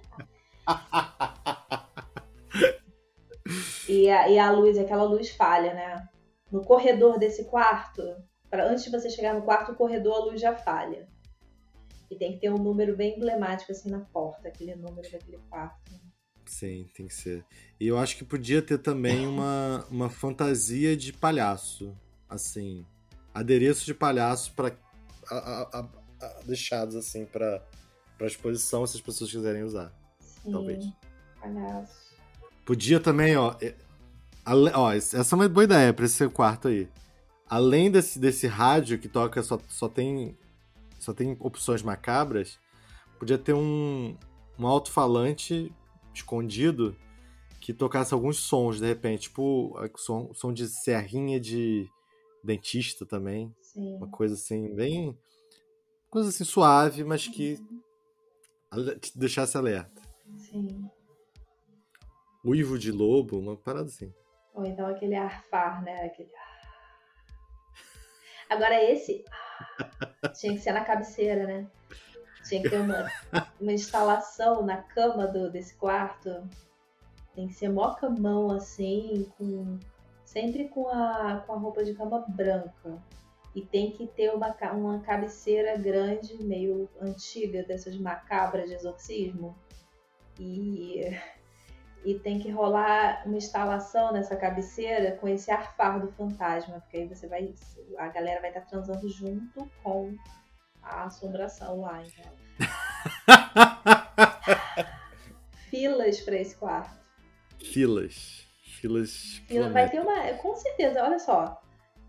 E, 4.03 4.09
a, 4.09 4.29
e 4.29 4.37
a 4.37 4.51
luz, 4.51 4.77
aquela 4.77 5.03
luz 5.03 5.29
falha, 5.29 5.73
né? 5.73 6.09
No 6.51 6.63
corredor 6.63 7.17
desse 7.17 7.45
quarto, 7.45 8.01
para 8.49 8.69
antes 8.69 8.83
de 8.83 8.91
você 8.91 9.09
chegar 9.09 9.33
no 9.33 9.43
quarto, 9.43 9.71
o 9.71 9.75
corredor, 9.75 10.15
a 10.15 10.25
luz 10.25 10.41
já 10.41 10.55
falha. 10.55 11.07
E 12.11 12.15
tem 12.17 12.33
que 12.33 12.39
ter 12.39 12.51
um 12.51 12.57
número 12.57 12.95
bem 12.95 13.15
emblemático 13.15 13.71
assim 13.71 13.89
na 13.89 14.01
porta, 14.01 14.49
aquele 14.49 14.75
número 14.75 15.09
daquele 15.09 15.39
quarto. 15.49 15.91
Sim, 16.45 16.87
tem 16.93 17.07
que 17.07 17.13
ser. 17.13 17.45
E 17.79 17.87
eu 17.87 17.97
acho 17.97 18.17
que 18.17 18.25
podia 18.25 18.61
ter 18.61 18.77
também 18.77 19.25
uma, 19.25 19.85
uma 19.89 20.09
fantasia 20.09 20.95
de 20.97 21.13
palhaço. 21.13 21.95
Assim, 22.29 22.85
adereço 23.33 23.85
de 23.85 23.93
palhaço 23.93 24.53
para 24.53 24.75
deixados 26.45 26.95
assim 26.95 27.25
para 27.25 27.63
para 28.17 28.27
exposição 28.27 28.85
se 28.85 28.97
as 28.97 29.01
pessoas 29.01 29.31
quiserem 29.31 29.63
usar. 29.63 29.93
Sim, 30.19 30.51
talvez. 30.51 30.85
Palhaço. 31.39 32.13
Podia 32.65 32.99
também, 32.99 33.35
ó, 33.35 33.55
ó, 34.45 34.91
essa 34.91 35.17
é 35.17 35.35
uma 35.35 35.49
boa 35.49 35.63
ideia 35.63 35.93
para 35.93 36.05
esse 36.05 36.15
seu 36.15 36.31
quarto 36.31 36.67
aí. 36.67 36.87
Além 37.49 37.91
desse, 37.91 38.19
desse 38.19 38.47
rádio 38.47 38.99
que 38.99 39.07
toca 39.07 39.41
só, 39.43 39.59
só 39.67 39.87
tem 39.87 40.37
só 40.99 41.13
tem 41.13 41.35
opções 41.39 41.81
macabras, 41.83 42.57
podia 43.19 43.37
ter 43.37 43.53
um, 43.53 44.17
um 44.57 44.65
alto-falante 44.65 45.71
escondido 46.13 46.95
que 47.59 47.73
tocasse 47.73 48.13
alguns 48.13 48.37
sons, 48.37 48.79
de 48.79 48.85
repente, 48.85 49.23
tipo 49.23 49.77
som, 49.97 50.33
som 50.33 50.53
de 50.53 50.67
serrinha 50.67 51.39
de 51.39 51.89
dentista 52.43 53.05
também. 53.05 53.53
Sim. 53.61 53.95
Uma 53.95 54.07
coisa 54.07 54.33
assim, 54.33 54.73
bem. 54.73 55.17
Coisa 56.09 56.29
assim 56.29 56.43
suave, 56.43 57.03
mas 57.03 57.27
que 57.27 57.57
uhum. 58.71 58.99
te 58.99 59.17
deixasse 59.17 59.57
alerta. 59.57 60.01
Sim. 60.37 60.89
Uivo 62.45 62.77
de 62.77 62.91
lobo, 62.91 63.39
uma 63.39 63.55
parada 63.55 63.87
assim. 63.87 64.13
Ou 64.53 64.65
então 64.65 64.87
aquele 64.87 65.15
arfar, 65.15 65.83
né? 65.83 66.05
Aquele. 66.05 66.31
Agora 68.49 68.81
esse 68.83 69.23
tinha 70.33 70.53
que 70.53 70.59
ser 70.59 70.73
na 70.73 70.85
cabeceira, 70.85 71.45
né? 71.45 71.67
Tinha 72.47 72.61
que 72.61 72.69
ter 72.69 72.79
uma, 72.79 73.09
uma 73.59 73.71
instalação 73.71 74.63
na 74.63 74.77
cama 74.77 75.27
do, 75.27 75.49
desse 75.49 75.75
quarto. 75.75 76.47
Tem 77.33 77.47
que 77.47 77.53
ser 77.53 77.69
mó 77.69 77.95
camão 77.95 78.51
assim, 78.51 79.31
com 79.37 79.79
sempre 80.23 80.67
com 80.67 80.87
a, 80.87 81.43
com 81.45 81.53
a 81.53 81.57
roupa 81.57 81.83
de 81.83 81.93
cama 81.93 82.25
branca. 82.27 83.01
E 83.55 83.61
tem 83.61 83.91
que 83.91 84.07
ter 84.07 84.33
uma, 84.33 84.55
uma 84.73 84.99
cabeceira 84.99 85.77
grande, 85.77 86.43
meio 86.43 86.89
antiga, 86.99 87.63
dessas 87.63 87.95
macabras 87.97 88.67
de 88.67 88.75
exorcismo. 88.75 89.55
E 90.39 91.01
e 92.03 92.19
tem 92.19 92.39
que 92.39 92.51
rolar 92.51 93.23
uma 93.25 93.37
instalação 93.37 94.11
nessa 94.11 94.35
cabeceira 94.35 95.15
com 95.17 95.27
esse 95.27 95.51
arfar 95.51 95.99
do 95.99 96.11
fantasma, 96.11 96.81
porque 96.81 96.97
aí 96.97 97.07
você 97.07 97.27
vai, 97.27 97.53
a 97.97 98.07
galera 98.09 98.41
vai 98.41 98.49
estar 98.49 98.61
transando 98.61 99.07
junto 99.09 99.69
com 99.81 100.15
a 100.81 101.05
assombração 101.05 101.81
lá, 101.81 102.03
então. 102.03 102.31
Filas 105.69 106.19
para 106.21 106.35
esse 106.35 106.55
quarto. 106.55 106.99
Filas. 107.59 108.47
Filas. 108.61 109.41
Fila, 109.47 109.69
vai 109.69 109.89
ter 109.89 110.01
uma, 110.01 110.33
com 110.33 110.55
certeza, 110.55 111.03
olha 111.03 111.19
só. 111.19 111.61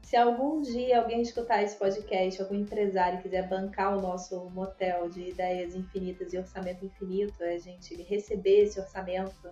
Se 0.02 0.16
algum 0.16 0.60
dia 0.60 1.00
alguém 1.00 1.22
escutar 1.22 1.62
esse 1.62 1.78
podcast, 1.78 2.42
algum 2.42 2.56
empresário 2.56 3.22
quiser 3.22 3.48
bancar 3.48 3.96
o 3.96 4.02
nosso 4.02 4.50
motel 4.50 5.08
de 5.08 5.30
ideias 5.30 5.74
infinitas 5.74 6.32
e 6.32 6.38
orçamento 6.38 6.84
infinito, 6.84 7.42
a 7.42 7.58
gente 7.58 7.94
receber 8.02 8.64
esse 8.64 8.78
orçamento 8.78 9.50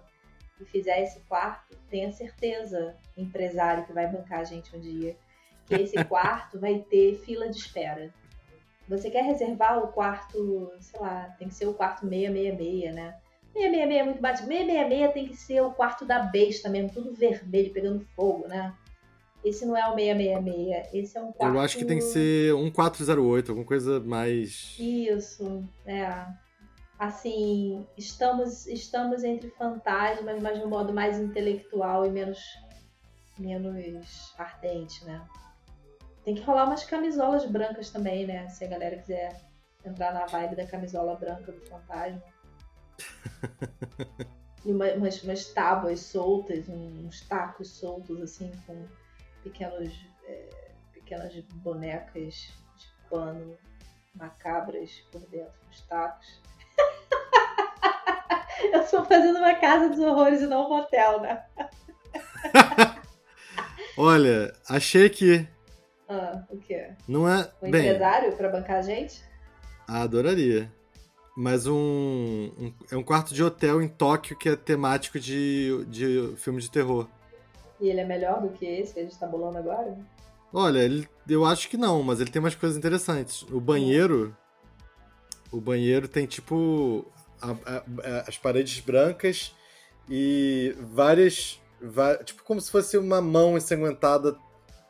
e 0.60 0.64
fizer 0.64 1.02
esse 1.02 1.20
quarto, 1.20 1.76
tenha 1.90 2.12
certeza, 2.12 2.96
empresário 3.16 3.84
que 3.84 3.92
vai 3.92 4.06
bancar 4.06 4.40
a 4.40 4.44
gente 4.44 4.74
um 4.76 4.80
dia, 4.80 5.16
que 5.66 5.74
esse 5.74 6.02
quarto 6.04 6.58
vai 6.58 6.78
ter 6.78 7.18
fila 7.24 7.48
de 7.48 7.56
espera. 7.56 8.12
Você 8.88 9.10
quer 9.10 9.24
reservar 9.24 9.78
o 9.78 9.88
quarto, 9.88 10.72
sei 10.80 11.00
lá, 11.00 11.34
tem 11.38 11.48
que 11.48 11.54
ser 11.54 11.66
o 11.66 11.74
quarto 11.74 12.08
666, 12.08 12.94
né? 12.94 13.16
666 13.52 14.00
é 14.00 14.04
muito 14.04 14.20
batido. 14.20 14.48
666 14.48 15.12
tem 15.12 15.28
que 15.28 15.36
ser 15.36 15.60
o 15.60 15.70
quarto 15.70 16.04
da 16.04 16.20
besta 16.20 16.68
mesmo, 16.68 16.90
tudo 16.90 17.14
vermelho, 17.14 17.72
pegando 17.72 18.06
fogo, 18.16 18.46
né? 18.48 18.74
Esse 19.44 19.66
não 19.66 19.76
é 19.76 19.88
o 19.88 19.94
666, 19.94 20.94
esse 20.94 21.18
é 21.18 21.20
um 21.20 21.32
quarto... 21.32 21.54
Eu 21.54 21.60
acho 21.60 21.76
que 21.76 21.84
tem 21.84 21.98
que 21.98 22.04
ser 22.04 22.54
1408, 22.54 23.50
alguma 23.50 23.66
coisa 23.66 23.98
mais... 24.00 24.76
Isso, 24.78 25.64
é 25.84 26.26
assim, 27.02 27.84
estamos 27.96 28.66
estamos 28.66 29.24
entre 29.24 29.50
fantasmas, 29.50 30.40
mas 30.40 30.58
de 30.58 30.64
um 30.64 30.68
modo 30.68 30.92
mais 30.92 31.18
intelectual 31.18 32.06
e 32.06 32.10
menos 32.10 32.38
menos 33.36 34.32
ardente, 34.38 35.04
né? 35.04 35.26
Tem 36.24 36.36
que 36.36 36.42
rolar 36.42 36.66
umas 36.66 36.84
camisolas 36.84 37.44
brancas 37.44 37.90
também, 37.90 38.24
né? 38.26 38.48
Se 38.48 38.64
a 38.64 38.68
galera 38.68 38.96
quiser 38.98 39.40
entrar 39.84 40.14
na 40.14 40.26
vibe 40.26 40.54
da 40.54 40.66
camisola 40.66 41.16
branca 41.16 41.50
do 41.50 41.60
fantasma. 41.66 42.22
e 44.64 44.70
uma, 44.70 44.92
umas, 44.92 45.20
umas 45.24 45.46
tábuas 45.46 45.98
soltas, 45.98 46.68
uns 46.68 47.20
tacos 47.22 47.68
soltos, 47.68 48.20
assim, 48.20 48.52
com 48.64 48.86
pequenos, 49.42 49.92
é, 50.24 50.72
pequenas 50.92 51.34
bonecas 51.64 52.54
de 52.76 53.08
pano 53.10 53.58
macabras 54.14 55.00
por 55.10 55.20
dentro 55.28 55.58
dos 55.66 55.80
tacos. 55.82 56.40
Eu 58.72 58.80
estou 58.80 59.04
fazendo 59.04 59.38
uma 59.38 59.54
casa 59.54 59.88
dos 59.88 59.98
horrores 59.98 60.40
e 60.40 60.46
não 60.46 60.66
um 60.66 60.68
motel, 60.68 61.20
né? 61.20 61.42
Olha, 63.96 64.52
achei 64.68 65.08
que. 65.08 65.46
Ah, 66.08 66.42
o 66.50 66.58
quê? 66.58 66.90
Não 67.06 67.28
é. 67.28 67.50
Um 67.62 67.70
Bem, 67.70 67.86
empresário 67.86 68.32
para 68.36 68.48
bancar 68.48 68.78
a 68.78 68.82
gente? 68.82 69.22
Adoraria. 69.86 70.70
Mas 71.36 71.66
um, 71.66 72.52
um, 72.58 72.74
É 72.90 72.96
um 72.96 73.02
quarto 73.02 73.34
de 73.34 73.42
hotel 73.42 73.80
em 73.80 73.88
Tóquio 73.88 74.36
que 74.36 74.48
é 74.48 74.56
temático 74.56 75.18
de, 75.18 75.84
de 75.86 76.34
filme 76.36 76.60
de 76.60 76.70
terror. 76.70 77.08
E 77.80 77.88
ele 77.88 78.00
é 78.00 78.04
melhor 78.04 78.40
do 78.40 78.50
que 78.50 78.64
esse 78.64 78.94
que 78.94 79.00
a 79.00 79.02
gente 79.02 79.18
tá 79.18 79.26
bolando 79.26 79.58
agora? 79.58 79.96
Olha, 80.52 80.78
ele, 80.80 81.08
eu 81.26 81.44
acho 81.44 81.68
que 81.68 81.76
não, 81.76 82.02
mas 82.02 82.20
ele 82.20 82.30
tem 82.30 82.40
umas 82.40 82.54
coisas 82.54 82.76
interessantes. 82.76 83.42
O 83.50 83.60
banheiro. 83.60 84.36
O 85.50 85.60
banheiro 85.60 86.06
tem 86.06 86.26
tipo 86.26 87.06
a, 87.42 87.76
a, 87.76 88.24
as 88.28 88.38
paredes 88.38 88.80
brancas 88.80 89.54
e 90.08 90.74
várias 90.80 91.60
tipo 92.24 92.44
como 92.44 92.60
se 92.60 92.70
fosse 92.70 92.96
uma 92.96 93.20
mão 93.20 93.56
ensanguentada. 93.56 94.36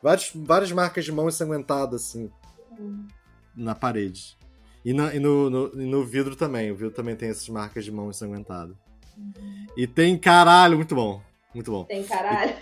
Várias, 0.01 0.31
várias 0.35 0.71
marcas 0.71 1.05
de 1.05 1.11
mão 1.11 1.27
ensanguentada, 1.29 1.95
assim. 1.95 2.29
Hum. 2.77 3.07
Na 3.55 3.73
parede. 3.73 4.37
E, 4.83 4.93
na, 4.93 5.15
e 5.15 5.19
no, 5.19 5.49
no, 5.49 5.69
no, 5.69 6.05
vidro 6.05 6.35
também. 6.35 6.71
O 6.71 6.75
vidro 6.75 6.91
também 6.91 7.15
tem 7.15 7.29
essas 7.29 7.47
marcas 7.47 7.85
de 7.85 7.91
mão 7.91 8.09
ensanguentada. 8.09 8.75
Uhum. 9.17 9.65
E 9.77 9.87
tem 9.87 10.17
caralho, 10.17 10.75
muito 10.75 10.93
bom. 10.93 11.21
Muito 11.53 11.71
bom. 11.71 11.85
Tem 11.85 12.03
caralho. 12.03 12.55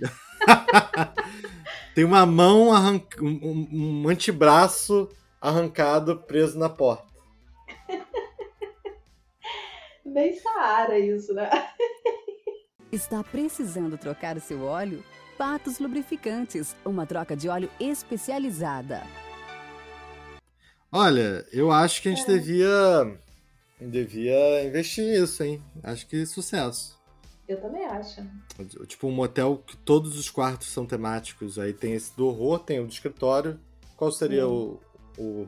tem 1.94 2.04
uma 2.04 2.24
mão 2.24 2.72
arranca... 2.72 3.22
um, 3.22 3.68
um 3.70 4.08
antebraço 4.08 5.08
arrancado 5.40 6.16
preso 6.16 6.58
na 6.58 6.70
porta. 6.70 7.07
Bem 10.12 10.34
Saara 10.38 10.98
isso, 10.98 11.34
né? 11.34 11.48
Está 12.90 13.22
precisando 13.22 13.98
trocar 13.98 14.36
o 14.36 14.40
seu 14.40 14.64
óleo? 14.64 15.04
Patos 15.36 15.78
Lubrificantes, 15.78 16.74
uma 16.84 17.06
troca 17.06 17.36
de 17.36 17.48
óleo 17.48 17.70
especializada. 17.78 19.02
Olha, 20.90 21.46
eu 21.52 21.70
acho 21.70 22.00
que 22.02 22.08
a 22.08 22.14
gente 22.14 22.28
é. 22.28 22.34
devia 22.34 23.18
devia 23.80 24.64
investir 24.64 25.04
nisso, 25.04 25.44
hein? 25.44 25.62
Acho 25.82 26.06
que 26.06 26.26
sucesso. 26.26 26.98
Eu 27.46 27.60
também 27.60 27.84
acho. 27.84 28.22
Tipo 28.86 29.06
um 29.06 29.12
motel 29.12 29.62
que 29.66 29.76
todos 29.76 30.18
os 30.18 30.28
quartos 30.28 30.68
são 30.68 30.84
temáticos. 30.84 31.58
Aí 31.58 31.72
tem 31.72 31.92
esse 31.94 32.14
do 32.16 32.26
horror, 32.26 32.58
tem 32.58 32.80
o 32.80 32.86
do 32.86 32.92
escritório. 32.92 33.60
Qual 33.96 34.10
seria 34.10 34.46
o, 34.48 34.80
o... 35.16 35.44
o 35.44 35.46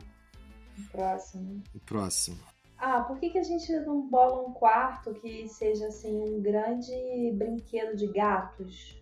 próximo? 0.91 1.61
O 1.75 1.79
próximo. 1.79 2.50
Ah, 2.83 3.01
por 3.01 3.19
que, 3.19 3.29
que 3.29 3.37
a 3.37 3.43
gente 3.43 3.71
não 3.81 4.09
bola 4.09 4.41
um 4.41 4.53
quarto 4.53 5.13
que 5.13 5.47
seja 5.47 5.85
assim 5.85 6.19
um 6.19 6.41
grande 6.41 7.31
brinquedo 7.35 7.95
de 7.95 8.07
gatos? 8.07 8.99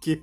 que? 0.00 0.22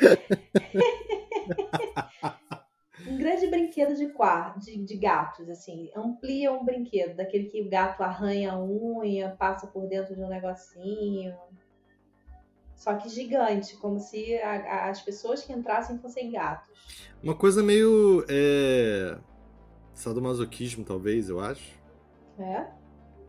um 3.06 3.18
grande 3.18 3.48
brinquedo 3.48 3.94
de, 3.94 4.08
quarto, 4.14 4.60
de, 4.60 4.82
de, 4.82 4.96
gatos, 4.96 5.46
assim. 5.50 5.90
Amplia 5.94 6.50
um 6.50 6.64
brinquedo, 6.64 7.16
daquele 7.16 7.50
que 7.50 7.60
o 7.60 7.68
gato 7.68 8.02
arranha 8.02 8.52
a 8.52 8.58
unha, 8.58 9.36
passa 9.38 9.66
por 9.66 9.86
dentro 9.86 10.14
de 10.14 10.22
um 10.22 10.28
negocinho. 10.30 11.36
Só 12.74 12.94
que 12.94 13.10
gigante, 13.10 13.76
como 13.76 14.00
se 14.00 14.38
a, 14.38 14.52
a, 14.52 14.88
as 14.88 15.02
pessoas 15.02 15.44
que 15.44 15.52
entrassem 15.52 15.98
fossem 15.98 16.32
gatos. 16.32 17.10
Uma 17.22 17.36
coisa 17.36 17.62
meio. 17.62 18.24
É... 18.26 19.18
Sadomasoquismo, 19.94 20.84
talvez, 20.84 21.28
eu 21.28 21.40
acho. 21.40 21.72
É? 22.38 22.66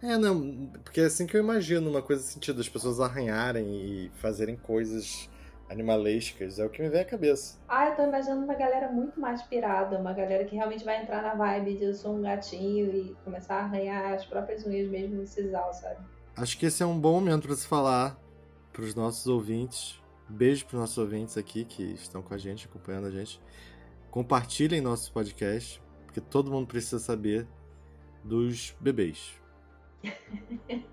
É, 0.02 0.18
não, 0.18 0.68
porque 0.84 1.02
é 1.02 1.06
assim 1.06 1.26
que 1.26 1.38
eu 1.38 1.42
imagino, 1.42 1.90
uma 1.90 2.02
coisa 2.02 2.22
sentido, 2.22 2.60
as 2.60 2.68
pessoas 2.70 3.00
arranharem 3.00 3.66
e 3.66 4.12
fazerem 4.16 4.56
coisas 4.56 5.30
animalescas, 5.70 6.60
é 6.60 6.66
o 6.66 6.70
que 6.70 6.82
me 6.82 6.90
vem 6.90 7.02
à 7.02 7.06
cabeça. 7.06 7.58
Ah, 7.68 7.90
eu 7.90 7.96
tô 7.96 8.04
imaginando 8.04 8.44
uma 8.44 8.54
galera 8.54 8.92
muito 8.92 9.20
mais 9.20 9.42
pirada, 9.42 9.98
uma 9.98 10.14
galera 10.14 10.46
que 10.46 10.56
realmente 10.56 10.84
vai 10.84 11.02
entrar 11.02 11.22
na 11.24 11.34
vibe 11.34 11.78
de 11.78 11.86
eu 11.86 11.94
sou 11.94 12.16
um 12.16 12.22
gatinho 12.22 12.96
e 12.96 13.16
começar 13.24 13.56
a 13.56 13.64
arranhar 13.64 14.14
as 14.14 14.26
próprias 14.26 14.66
unhas 14.66 14.90
mesmo 14.90 15.16
no 15.16 15.26
sisal, 15.26 15.74
sabe? 15.74 16.00
Acho 16.36 16.58
que 16.58 16.66
esse 16.66 16.84
é 16.84 16.86
um 16.86 17.00
bom 17.00 17.14
momento 17.14 17.48
para 17.48 17.56
se 17.56 17.66
falar 17.66 18.20
pros 18.72 18.94
nossos 18.94 19.26
ouvintes. 19.26 20.00
Beijo 20.28 20.66
pros 20.66 20.80
nossos 20.80 20.98
ouvintes 20.98 21.38
aqui 21.38 21.66
que 21.66 21.84
estão 21.94 22.22
com 22.22 22.34
a 22.34 22.38
gente, 22.38 22.66
acompanhando 22.66 23.08
a 23.08 23.12
gente. 23.12 23.42
Compartilhem 24.12 24.82
nosso 24.82 25.12
podcast, 25.12 25.82
porque 26.16 26.22
todo 26.22 26.50
mundo 26.50 26.66
precisa 26.66 26.98
saber 26.98 27.46
dos 28.24 28.74
bebês. 28.80 29.34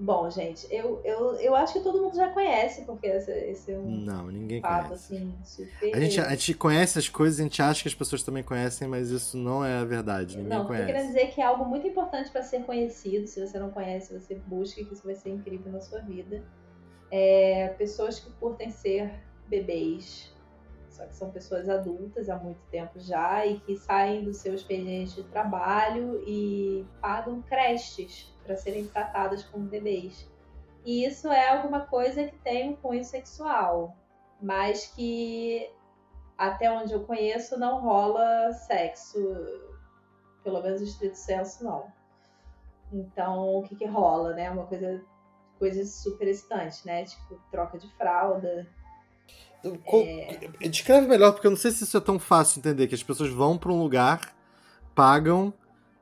Bom, 0.00 0.28
gente, 0.30 0.66
eu, 0.70 1.00
eu, 1.04 1.34
eu 1.36 1.54
acho 1.54 1.74
que 1.74 1.80
todo 1.80 2.02
mundo 2.02 2.16
já 2.16 2.28
conhece, 2.30 2.84
porque 2.84 3.06
esse, 3.06 3.30
esse 3.30 3.72
é 3.72 3.78
um 3.78 4.00
Não, 4.00 4.26
ninguém 4.30 4.60
fato, 4.60 4.88
conhece. 4.88 5.14
assim, 5.14 5.34
super... 5.44 5.94
A 5.94 6.00
gente, 6.00 6.20
a 6.20 6.28
gente 6.30 6.54
conhece 6.54 6.98
as 6.98 7.08
coisas, 7.08 7.40
a 7.40 7.42
gente 7.42 7.62
acha 7.62 7.82
que 7.82 7.88
as 7.88 7.94
pessoas 7.94 8.22
também 8.22 8.42
conhecem, 8.42 8.88
mas 8.88 9.10
isso 9.10 9.36
não 9.38 9.64
é 9.64 9.78
a 9.78 9.84
verdade, 9.84 10.36
ninguém 10.36 10.58
não, 10.58 10.66
conhece. 10.66 10.86
Não, 10.86 10.92
querendo 10.92 11.06
dizer 11.06 11.28
que 11.28 11.40
é 11.40 11.44
algo 11.44 11.64
muito 11.64 11.86
importante 11.86 12.30
para 12.30 12.42
ser 12.42 12.64
conhecido, 12.64 13.26
se 13.26 13.40
você 13.46 13.58
não 13.58 13.70
conhece, 13.70 14.12
você 14.12 14.34
busque, 14.34 14.84
que 14.84 14.92
isso 14.92 15.04
vai 15.04 15.14
ser 15.14 15.30
incrível 15.30 15.72
na 15.72 15.80
sua 15.80 16.00
vida. 16.00 16.44
É, 17.10 17.68
pessoas 17.78 18.18
que 18.18 18.30
curtem 18.32 18.70
ser 18.70 19.10
bebês, 19.48 20.33
só 20.94 21.04
que 21.06 21.14
são 21.14 21.30
pessoas 21.30 21.68
adultas 21.68 22.28
há 22.28 22.36
muito 22.36 22.60
tempo 22.70 23.00
já 23.00 23.44
e 23.44 23.58
que 23.60 23.76
saem 23.76 24.22
do 24.24 24.32
seu 24.32 24.54
expediente 24.54 25.16
de 25.16 25.24
trabalho 25.24 26.22
e 26.26 26.86
pagam 27.00 27.42
creches 27.42 28.32
para 28.44 28.56
serem 28.56 28.86
tratadas 28.86 29.42
como 29.44 29.66
bebês. 29.66 30.28
E 30.84 31.04
isso 31.04 31.28
é 31.28 31.48
alguma 31.48 31.80
coisa 31.86 32.24
que 32.24 32.36
tem 32.38 32.70
um 32.70 32.76
cunho 32.76 33.04
sexual, 33.04 33.96
mas 34.40 34.86
que 34.94 35.68
até 36.38 36.70
onde 36.70 36.92
eu 36.92 37.04
conheço 37.04 37.58
não 37.58 37.80
rola 37.80 38.52
sexo, 38.52 39.18
pelo 40.44 40.62
menos 40.62 40.80
estrito 40.80 41.16
senso 41.16 41.64
não. 41.64 41.92
Então, 42.92 43.56
o 43.56 43.62
que 43.62 43.74
que 43.74 43.86
rola, 43.86 44.34
né? 44.34 44.50
Uma 44.50 44.66
coisa 44.66 45.02
coisas 45.58 45.94
super 45.94 46.28
excitantes, 46.28 46.84
né? 46.84 47.04
Tipo, 47.04 47.40
troca 47.50 47.78
de 47.78 47.88
fralda. 47.96 48.66
É... 49.64 50.68
Descreve 50.68 51.06
melhor, 51.06 51.32
porque 51.32 51.46
eu 51.46 51.50
não 51.50 51.58
sei 51.58 51.70
se 51.70 51.84
isso 51.84 51.96
é 51.96 52.00
tão 52.00 52.18
fácil 52.18 52.60
de 52.60 52.68
entender, 52.68 52.86
que 52.86 52.94
as 52.94 53.02
pessoas 53.02 53.30
vão 53.30 53.56
para 53.56 53.72
um 53.72 53.80
lugar, 53.80 54.34
pagam 54.94 55.52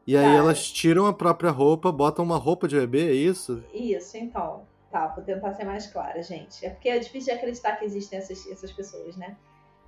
e 0.07 0.17
aí 0.17 0.37
elas 0.37 0.71
tiram 0.71 1.07
a 1.07 1.13
própria 1.13 1.51
roupa, 1.51 1.93
botam 1.93 2.25
uma 2.25 2.37
roupa 2.37 2.67
de 2.67 2.75
bebê, 2.77 3.11
é 3.11 3.15
isso? 3.15 3.63
Isso, 3.73 4.17
então. 4.17 4.67
Tá, 4.91 5.07
vou 5.07 5.25
tentar 5.25 5.55
ser 5.55 5.65
mais 5.65 5.87
clara, 5.87 6.23
gente. 6.23 6.67
É 6.67 6.71
porque 6.71 6.89
é 6.89 6.99
difícil 6.99 7.33
de 7.33 7.39
acreditar 7.39 7.77
que 7.77 7.85
existem 7.85 8.19
essas, 8.19 8.47
essas 8.47 8.73
pessoas, 8.73 9.17
né? 9.17 9.37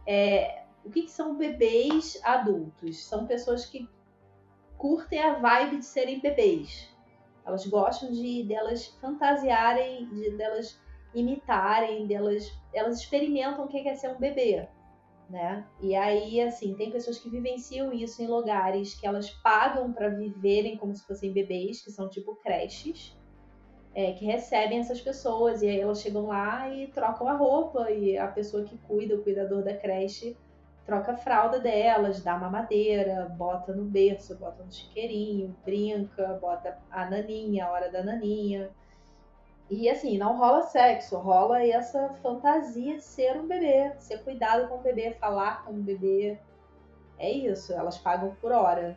É, 0.07 0.63
o 0.85 0.91
que, 0.91 1.03
que 1.03 1.11
são 1.11 1.37
bebês 1.37 2.19
adultos? 2.23 3.05
São 3.05 3.27
pessoas 3.27 3.67
que 3.67 3.89
curtem 4.79 5.21
a 5.21 5.35
vibe 5.35 5.79
de 5.79 5.85
serem 5.85 6.21
bebês. 6.21 6.89
Elas 7.45 7.67
gostam 7.67 8.11
de 8.11 8.45
delas 8.45 8.87
fantasiarem, 9.01 10.09
de 10.09 10.31
delas 10.31 10.81
imitarem, 11.15 12.07
delas 12.07 12.51
elas 12.73 13.01
experimentam 13.01 13.65
o 13.65 13.69
que 13.69 13.89
é 13.89 13.95
ser 13.95 14.09
um 14.09 14.19
bebê 14.19 14.69
né? 15.29 15.65
E 15.81 15.95
aí, 15.95 16.41
assim, 16.41 16.75
tem 16.75 16.91
pessoas 16.91 17.19
que 17.19 17.31
vivenciam 17.31 17.93
isso 17.93 18.23
em 18.23 18.27
lugares 18.27 18.95
que 18.95 19.07
elas 19.07 19.31
pagam 19.31 19.93
para 19.93 20.09
viverem 20.09 20.77
como 20.77 20.95
se 20.95 21.05
fossem 21.07 21.33
bebês, 21.33 21.83
que 21.83 21.91
são 21.91 22.09
tipo 22.09 22.37
creches, 22.37 23.17
é, 23.95 24.13
que 24.13 24.25
recebem 24.25 24.79
essas 24.79 25.01
pessoas 25.01 25.63
e 25.63 25.69
aí 25.69 25.81
elas 25.81 26.01
chegam 26.01 26.27
lá 26.27 26.69
e 26.69 26.89
trocam 26.89 27.29
a 27.29 27.35
roupa 27.35 27.91
e 27.91 28.19
a 28.19 28.27
pessoa 28.29 28.65
que 28.65 28.77
cuida, 28.79 29.15
o 29.15 29.23
cuidador 29.23 29.63
da 29.63 29.77
creche, 29.77 30.37
troca 30.85 31.13
a 31.13 31.17
fralda 31.17 31.59
delas, 31.61 32.23
dá 32.23 32.37
mamadeira, 32.37 33.29
bota 33.39 33.73
no 33.73 33.85
berço, 33.85 34.37
bota 34.37 34.63
no 34.63 34.73
chiqueirinho, 34.73 35.57
brinca, 35.65 36.39
bota 36.41 36.77
a 36.91 37.09
naninha, 37.09 37.67
a 37.67 37.71
hora 37.71 37.91
da 37.91 38.03
naninha. 38.03 38.71
E 39.71 39.89
assim, 39.89 40.19
não 40.19 40.37
rola 40.37 40.63
sexo, 40.63 41.17
rola 41.17 41.65
essa 41.65 42.11
fantasia 42.23 42.97
de 42.97 43.03
ser 43.03 43.37
um 43.37 43.47
bebê, 43.47 43.93
ser 43.99 44.23
cuidado 44.23 44.69
com 44.69 44.77
o 44.77 44.83
bebê, 44.83 45.13
falar 45.13 45.65
com 45.65 45.73
o 45.73 45.83
bebê. 45.83 46.39
É 47.19 47.31
isso, 47.31 47.73
elas 47.73 47.97
pagam 47.97 48.37
por 48.41 48.53
hora. 48.53 48.97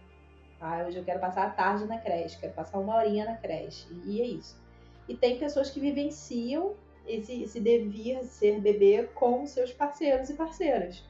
Ah, 0.60 0.84
hoje 0.86 0.98
eu 0.98 1.06
quero 1.06 1.20
passar 1.20 1.46
a 1.46 1.50
tarde 1.52 1.86
na 1.86 2.00
creche, 2.00 2.40
quero 2.40 2.54
passar 2.54 2.80
uma 2.80 2.96
horinha 2.96 3.26
na 3.26 3.38
creche. 3.38 3.88
E 4.06 4.22
é 4.22 4.26
isso. 4.26 4.60
E 5.08 5.16
tem 5.16 5.40
pessoas 5.40 5.70
que 5.70 5.80
vivenciam 5.80 6.76
esse, 7.08 7.44
esse 7.44 7.60
devir 7.60 8.24
ser 8.24 8.60
bebê 8.60 9.04
com 9.16 9.46
seus 9.46 9.72
parceiros 9.72 10.30
e 10.30 10.34
parceiras. 10.34 11.04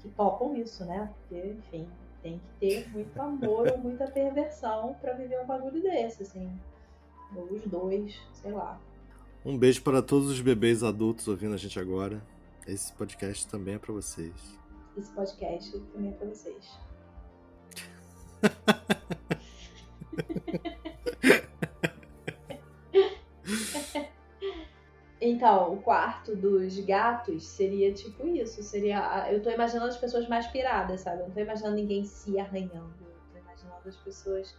Que 0.00 0.08
topam 0.10 0.54
isso, 0.54 0.84
né? 0.84 1.12
Porque, 1.18 1.48
enfim, 1.48 1.88
tem 2.22 2.38
que 2.38 2.58
ter 2.60 2.88
muito 2.90 3.20
amor 3.20 3.70
ou 3.72 3.78
muita 3.78 4.06
perversão 4.06 4.94
para 5.00 5.14
viver 5.14 5.40
um 5.40 5.46
bagulho 5.46 5.82
desse, 5.82 6.22
assim. 6.22 6.50
Ou 7.34 7.44
os 7.44 7.64
dois, 7.64 8.20
sei 8.34 8.52
lá. 8.52 8.78
Um 9.44 9.58
beijo 9.58 9.82
para 9.82 10.00
todos 10.00 10.30
os 10.30 10.40
bebês 10.40 10.84
adultos 10.84 11.26
ouvindo 11.26 11.54
a 11.54 11.56
gente 11.56 11.80
agora. 11.80 12.22
Esse 12.64 12.92
podcast 12.92 13.44
também 13.48 13.74
é 13.74 13.78
para 13.78 13.92
vocês. 13.92 14.32
Esse 14.96 15.12
podcast 15.12 15.80
também 15.92 16.10
é 16.10 16.14
para 16.14 16.28
vocês. 16.28 16.78
Então, 25.24 25.74
o 25.74 25.80
quarto 25.80 26.34
dos 26.34 26.80
gatos 26.80 27.46
seria 27.46 27.94
tipo 27.94 28.26
isso. 28.26 28.60
Seria. 28.60 29.32
Eu 29.32 29.40
tô 29.40 29.50
imaginando 29.50 29.86
as 29.86 29.96
pessoas 29.96 30.28
mais 30.28 30.48
piradas, 30.48 31.02
sabe? 31.02 31.20
Eu 31.20 31.28
não 31.28 31.34
tô 31.34 31.38
imaginando 31.38 31.76
ninguém 31.76 32.04
se 32.04 32.40
arranhando. 32.40 32.92
Eu 33.00 33.32
tô 33.32 33.38
imaginando 33.38 33.88
as 33.88 33.96
pessoas. 33.98 34.58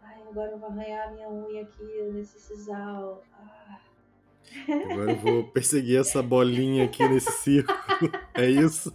Ai, 0.00 0.22
agora 0.28 0.52
eu 0.52 0.58
vou 0.58 0.68
arranhar 0.68 1.08
a 1.08 1.10
minha 1.10 1.28
unha 1.28 1.62
aqui 1.62 2.02
nesse 2.12 2.38
sisal. 2.38 3.24
Ah. 3.32 3.80
Agora 4.68 5.12
eu 5.12 5.16
vou 5.16 5.44
perseguir 5.44 6.00
essa 6.00 6.22
bolinha 6.22 6.84
aqui 6.84 7.06
nesse 7.08 7.30
círculo. 7.32 7.78
É 8.34 8.48
isso? 8.48 8.92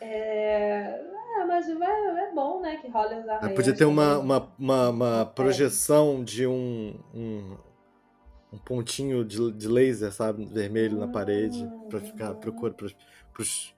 É, 0.00 1.00
é 1.38 1.44
mas 1.46 1.68
é, 1.68 1.72
é 1.72 2.32
bom, 2.34 2.60
né? 2.60 2.76
Que 2.76 2.88
rola 2.88 3.18
os 3.18 3.28
arranhões. 3.28 3.56
podia 3.56 3.74
ter 3.74 3.84
uma, 3.84 4.18
uma, 4.18 4.52
uma, 4.58 4.88
uma, 4.88 5.26
projeção 5.26 6.24
de 6.24 6.46
um, 6.46 6.98
um, 7.14 7.56
um 8.52 8.58
pontinho 8.58 9.24
de, 9.24 9.52
de, 9.52 9.68
laser, 9.68 10.12
sabe? 10.12 10.44
Vermelho 10.44 10.98
na 10.98 11.08
parede, 11.08 11.68
para 11.88 12.00
ficar 12.00 12.34
procura 12.34 12.74
pros, 13.32 13.74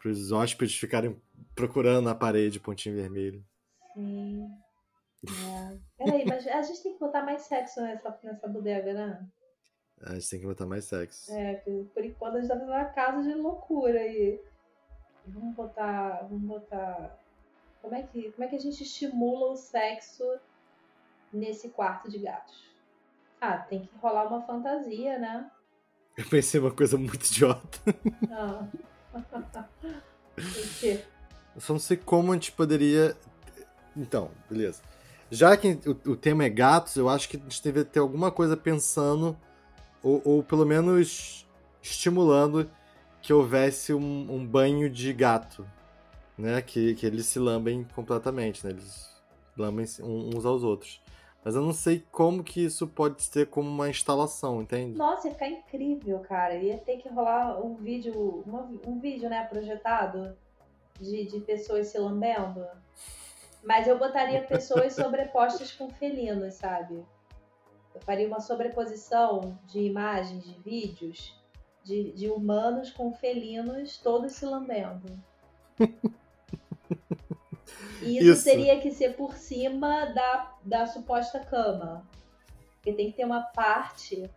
pros 0.00 0.32
hóspedes 0.32 0.76
ficarem 0.76 1.16
procurando 1.54 2.04
na 2.04 2.14
parede 2.14 2.60
pontinho 2.60 2.94
vermelho. 2.94 3.44
Sim. 3.94 4.48
É. 5.26 5.78
Peraí, 5.98 6.24
mas 6.26 6.46
a 6.46 6.62
gente 6.62 6.82
tem 6.82 6.94
que 6.94 6.98
botar 6.98 7.22
mais 7.22 7.42
sexo 7.42 7.80
nessa, 7.82 8.18
nessa 8.22 8.48
bodega, 8.48 8.94
né? 8.94 9.28
A 10.02 10.14
gente 10.14 10.30
tem 10.30 10.40
que 10.40 10.46
botar 10.46 10.66
mais 10.66 10.86
sexo. 10.86 11.30
É, 11.32 11.56
por 11.94 12.04
enquanto 12.04 12.36
a 12.36 12.40
gente 12.40 12.48
tá 12.48 12.54
fazendo 12.54 12.72
uma 12.72 12.84
casa 12.86 13.22
de 13.22 13.34
loucura 13.34 14.00
aí. 14.00 14.40
Vamos 15.26 15.54
botar. 15.54 16.22
Vamos 16.22 16.48
botar. 16.48 17.18
Como 17.82 17.94
é 17.94 18.02
que, 18.02 18.32
como 18.32 18.44
é 18.44 18.48
que 18.48 18.56
a 18.56 18.60
gente 18.60 18.82
estimula 18.82 19.50
o 19.52 19.56
sexo 19.56 20.24
nesse 21.32 21.68
quarto 21.68 22.10
de 22.10 22.18
gatos? 22.18 22.70
Ah, 23.40 23.58
tem 23.58 23.86
que 23.86 23.96
rolar 23.98 24.26
uma 24.26 24.42
fantasia, 24.42 25.18
né? 25.18 25.50
Eu 26.16 26.26
pensei 26.28 26.60
uma 26.60 26.70
coisa 26.70 26.96
muito 26.96 27.26
idiota. 27.26 27.78
Ah. 28.30 28.66
Eu 31.54 31.60
só 31.60 31.72
não 31.72 31.80
sei 31.80 31.96
como 31.96 32.32
a 32.32 32.34
gente 32.34 32.52
poderia. 32.52 33.16
Então, 33.96 34.30
beleza. 34.48 34.82
Já 35.30 35.56
que 35.56 35.78
o, 35.86 36.10
o 36.10 36.16
tema 36.16 36.44
é 36.44 36.48
gatos, 36.48 36.96
eu 36.96 37.08
acho 37.08 37.28
que 37.28 37.36
a 37.36 37.40
gente 37.40 37.62
deveria 37.62 37.88
ter 37.88 38.00
alguma 38.00 38.30
coisa 38.30 38.56
pensando, 38.56 39.36
ou, 40.02 40.20
ou 40.24 40.42
pelo 40.42 40.66
menos 40.66 41.46
estimulando 41.82 42.68
que 43.22 43.32
houvesse 43.32 43.92
um, 43.94 44.26
um, 44.30 44.44
banho 44.44 44.90
de 44.90 45.12
gato, 45.12 45.66
né? 46.36 46.60
Que, 46.60 46.94
que 46.94 47.06
eles 47.06 47.26
se 47.26 47.38
lambem 47.38 47.86
completamente, 47.94 48.66
né? 48.66 48.72
Eles 48.72 49.10
lambem 49.56 49.86
uns 50.02 50.44
aos 50.44 50.64
outros. 50.64 51.00
Mas 51.44 51.54
eu 51.54 51.62
não 51.62 51.72
sei 51.72 52.04
como 52.10 52.44
que 52.44 52.62
isso 52.64 52.86
pode 52.86 53.22
ser 53.22 53.46
como 53.46 53.68
uma 53.68 53.88
instalação, 53.88 54.60
entende? 54.60 54.96
Nossa, 54.96 55.28
ia 55.28 55.32
ficar 55.32 55.48
incrível, 55.48 56.18
cara. 56.20 56.54
Ia 56.54 56.76
ter 56.78 56.98
que 56.98 57.08
rolar 57.08 57.58
um 57.64 57.76
vídeo, 57.76 58.44
um 58.86 58.98
vídeo, 58.98 59.28
né, 59.28 59.44
projetado 59.44 60.36
de, 61.00 61.24
de 61.24 61.40
pessoas 61.40 61.86
se 61.86 61.98
lambendo. 61.98 62.64
Mas 63.62 63.86
eu 63.86 63.98
botaria 63.98 64.42
pessoas 64.46 64.94
sobrepostas 64.94 65.72
com 65.72 65.90
felinos, 65.90 66.54
sabe? 66.54 67.04
Eu 67.94 68.00
faria 68.00 68.26
uma 68.26 68.40
sobreposição 68.40 69.58
de 69.66 69.80
imagens, 69.80 70.44
de 70.44 70.54
vídeos, 70.60 71.34
de, 71.82 72.12
de 72.12 72.28
humanos 72.28 72.90
com 72.90 73.12
felinos 73.12 73.98
todos 73.98 74.32
se 74.32 74.46
lambendo. 74.46 75.12
E 78.02 78.16
isso, 78.16 78.30
isso, 78.30 78.44
teria 78.44 78.80
que 78.80 78.90
ser 78.90 79.14
por 79.14 79.36
cima 79.36 80.06
da, 80.06 80.54
da 80.64 80.86
suposta 80.86 81.38
cama. 81.40 82.06
Porque 82.74 82.92
tem 82.92 83.10
que 83.10 83.16
ter 83.16 83.24
uma 83.24 83.42
parte 83.42 84.30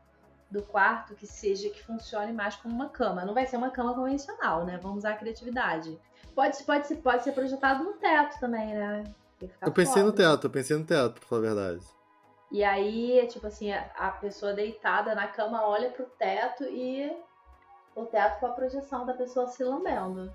do 0.54 0.62
quarto 0.62 1.16
que 1.16 1.26
seja 1.26 1.68
que 1.70 1.84
funcione 1.84 2.32
mais 2.32 2.56
como 2.56 2.76
uma 2.76 2.88
cama. 2.88 3.26
Não 3.26 3.34
vai 3.34 3.48
ser 3.48 3.58
uma 3.58 3.72
cama 3.72 3.96
convencional, 3.96 4.64
né? 4.64 4.80
Vamos 4.82 5.00
usar 5.00 5.14
a 5.14 5.18
criatividade. 5.18 6.00
Pode, 6.36 6.64
pode, 6.64 6.88
ser, 6.88 6.98
pode 6.98 7.24
ser 7.24 7.32
projetado 7.32 7.84
no 7.84 7.94
teto 7.94 8.40
também, 8.40 8.68
né? 8.68 9.04
Eu 9.60 9.72
pensei 9.72 10.02
foda. 10.02 10.06
no 10.06 10.12
teto, 10.14 10.48
eu 10.48 10.52
pensei 10.52 10.78
no 10.78 10.86
teto, 10.86 11.20
pra 11.20 11.28
falar 11.28 11.42
a 11.42 11.54
verdade. 11.54 11.86
E 12.52 12.64
aí, 12.64 13.28
tipo 13.28 13.48
assim, 13.48 13.72
a 13.72 14.10
pessoa 14.22 14.54
deitada 14.54 15.16
na 15.16 15.28
cama 15.28 15.66
olha 15.66 15.90
pro 15.90 16.06
teto 16.06 16.64
e 16.66 17.12
o 17.96 18.06
teto 18.06 18.40
com 18.40 18.46
a 18.46 18.52
projeção 18.52 19.08
da 19.08 19.14
pessoa 19.14 19.48
se 19.48 19.64
lambendo. 19.64 20.32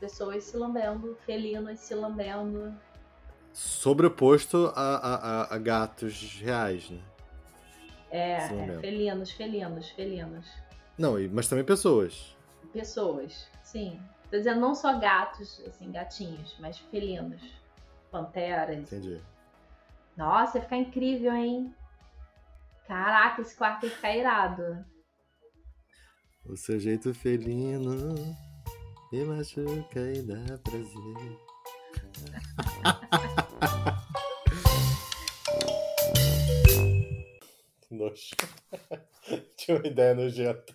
Pessoas 0.00 0.42
se 0.44 0.56
lambendo, 0.56 1.16
felinos 1.26 1.78
se 1.80 1.94
lambendo. 1.94 2.74
Sobreposto 3.52 4.72
a, 4.74 4.96
a, 4.96 5.54
a 5.54 5.58
gatos 5.58 6.40
reais, 6.40 6.88
né? 6.88 7.09
É, 8.10 8.32
é, 8.36 8.78
felinos, 8.80 9.30
felinos, 9.30 9.90
felinos. 9.90 10.46
Não, 10.98 11.14
mas 11.32 11.48
também 11.48 11.64
pessoas. 11.64 12.36
Pessoas, 12.72 13.48
sim. 13.62 14.00
Tô 14.30 14.36
dizendo 14.36 14.60
não 14.60 14.74
só 14.74 14.98
gatos, 14.98 15.62
assim, 15.66 15.90
gatinhos, 15.90 16.56
mas 16.60 16.78
felinos. 16.78 17.42
Panteras. 18.10 18.78
Entendi. 18.78 19.20
Nossa, 20.16 20.58
ia 20.58 20.62
ficar 20.62 20.76
incrível, 20.76 21.32
hein? 21.32 21.74
Caraca, 22.86 23.40
esse 23.40 23.56
quarto 23.56 23.86
ia 23.86 23.92
ficar 23.92 24.16
irado. 24.16 24.84
O 26.44 26.56
seu 26.56 26.78
jeito 26.78 27.14
felino 27.14 28.14
me 29.12 29.24
machuca 29.24 30.00
e 30.00 30.22
dá 30.22 30.58
prazer. 30.58 31.38
Nojo. 38.00 38.30
Tinha 39.56 39.76
uma 39.76 39.86
ideia 39.86 40.14
nojenta. 40.14 40.72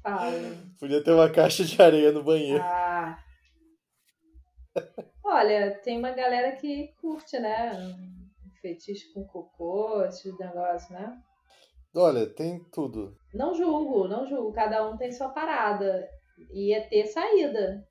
Fala. 0.00 0.30
Podia 0.78 1.02
ter 1.02 1.10
uma 1.10 1.28
caixa 1.28 1.64
de 1.64 1.82
areia 1.82 2.12
no 2.12 2.22
banheiro. 2.22 2.62
Ah. 2.62 3.18
Olha, 5.24 5.76
tem 5.82 5.98
uma 5.98 6.12
galera 6.12 6.54
que 6.54 6.94
curte, 7.00 7.36
né? 7.40 7.72
Um 7.74 8.50
fetiche 8.60 9.12
com 9.12 9.26
cocô, 9.26 10.04
esses 10.04 10.38
negócios, 10.38 10.88
né? 10.90 11.20
Olha, 11.96 12.26
tem 12.28 12.62
tudo. 12.70 13.18
Não 13.34 13.52
julgo, 13.52 14.06
não 14.06 14.24
julgo. 14.24 14.52
Cada 14.52 14.88
um 14.88 14.96
tem 14.96 15.10
sua 15.10 15.30
parada. 15.30 16.08
Ia 16.52 16.88
ter 16.88 17.06
saída. 17.06 17.84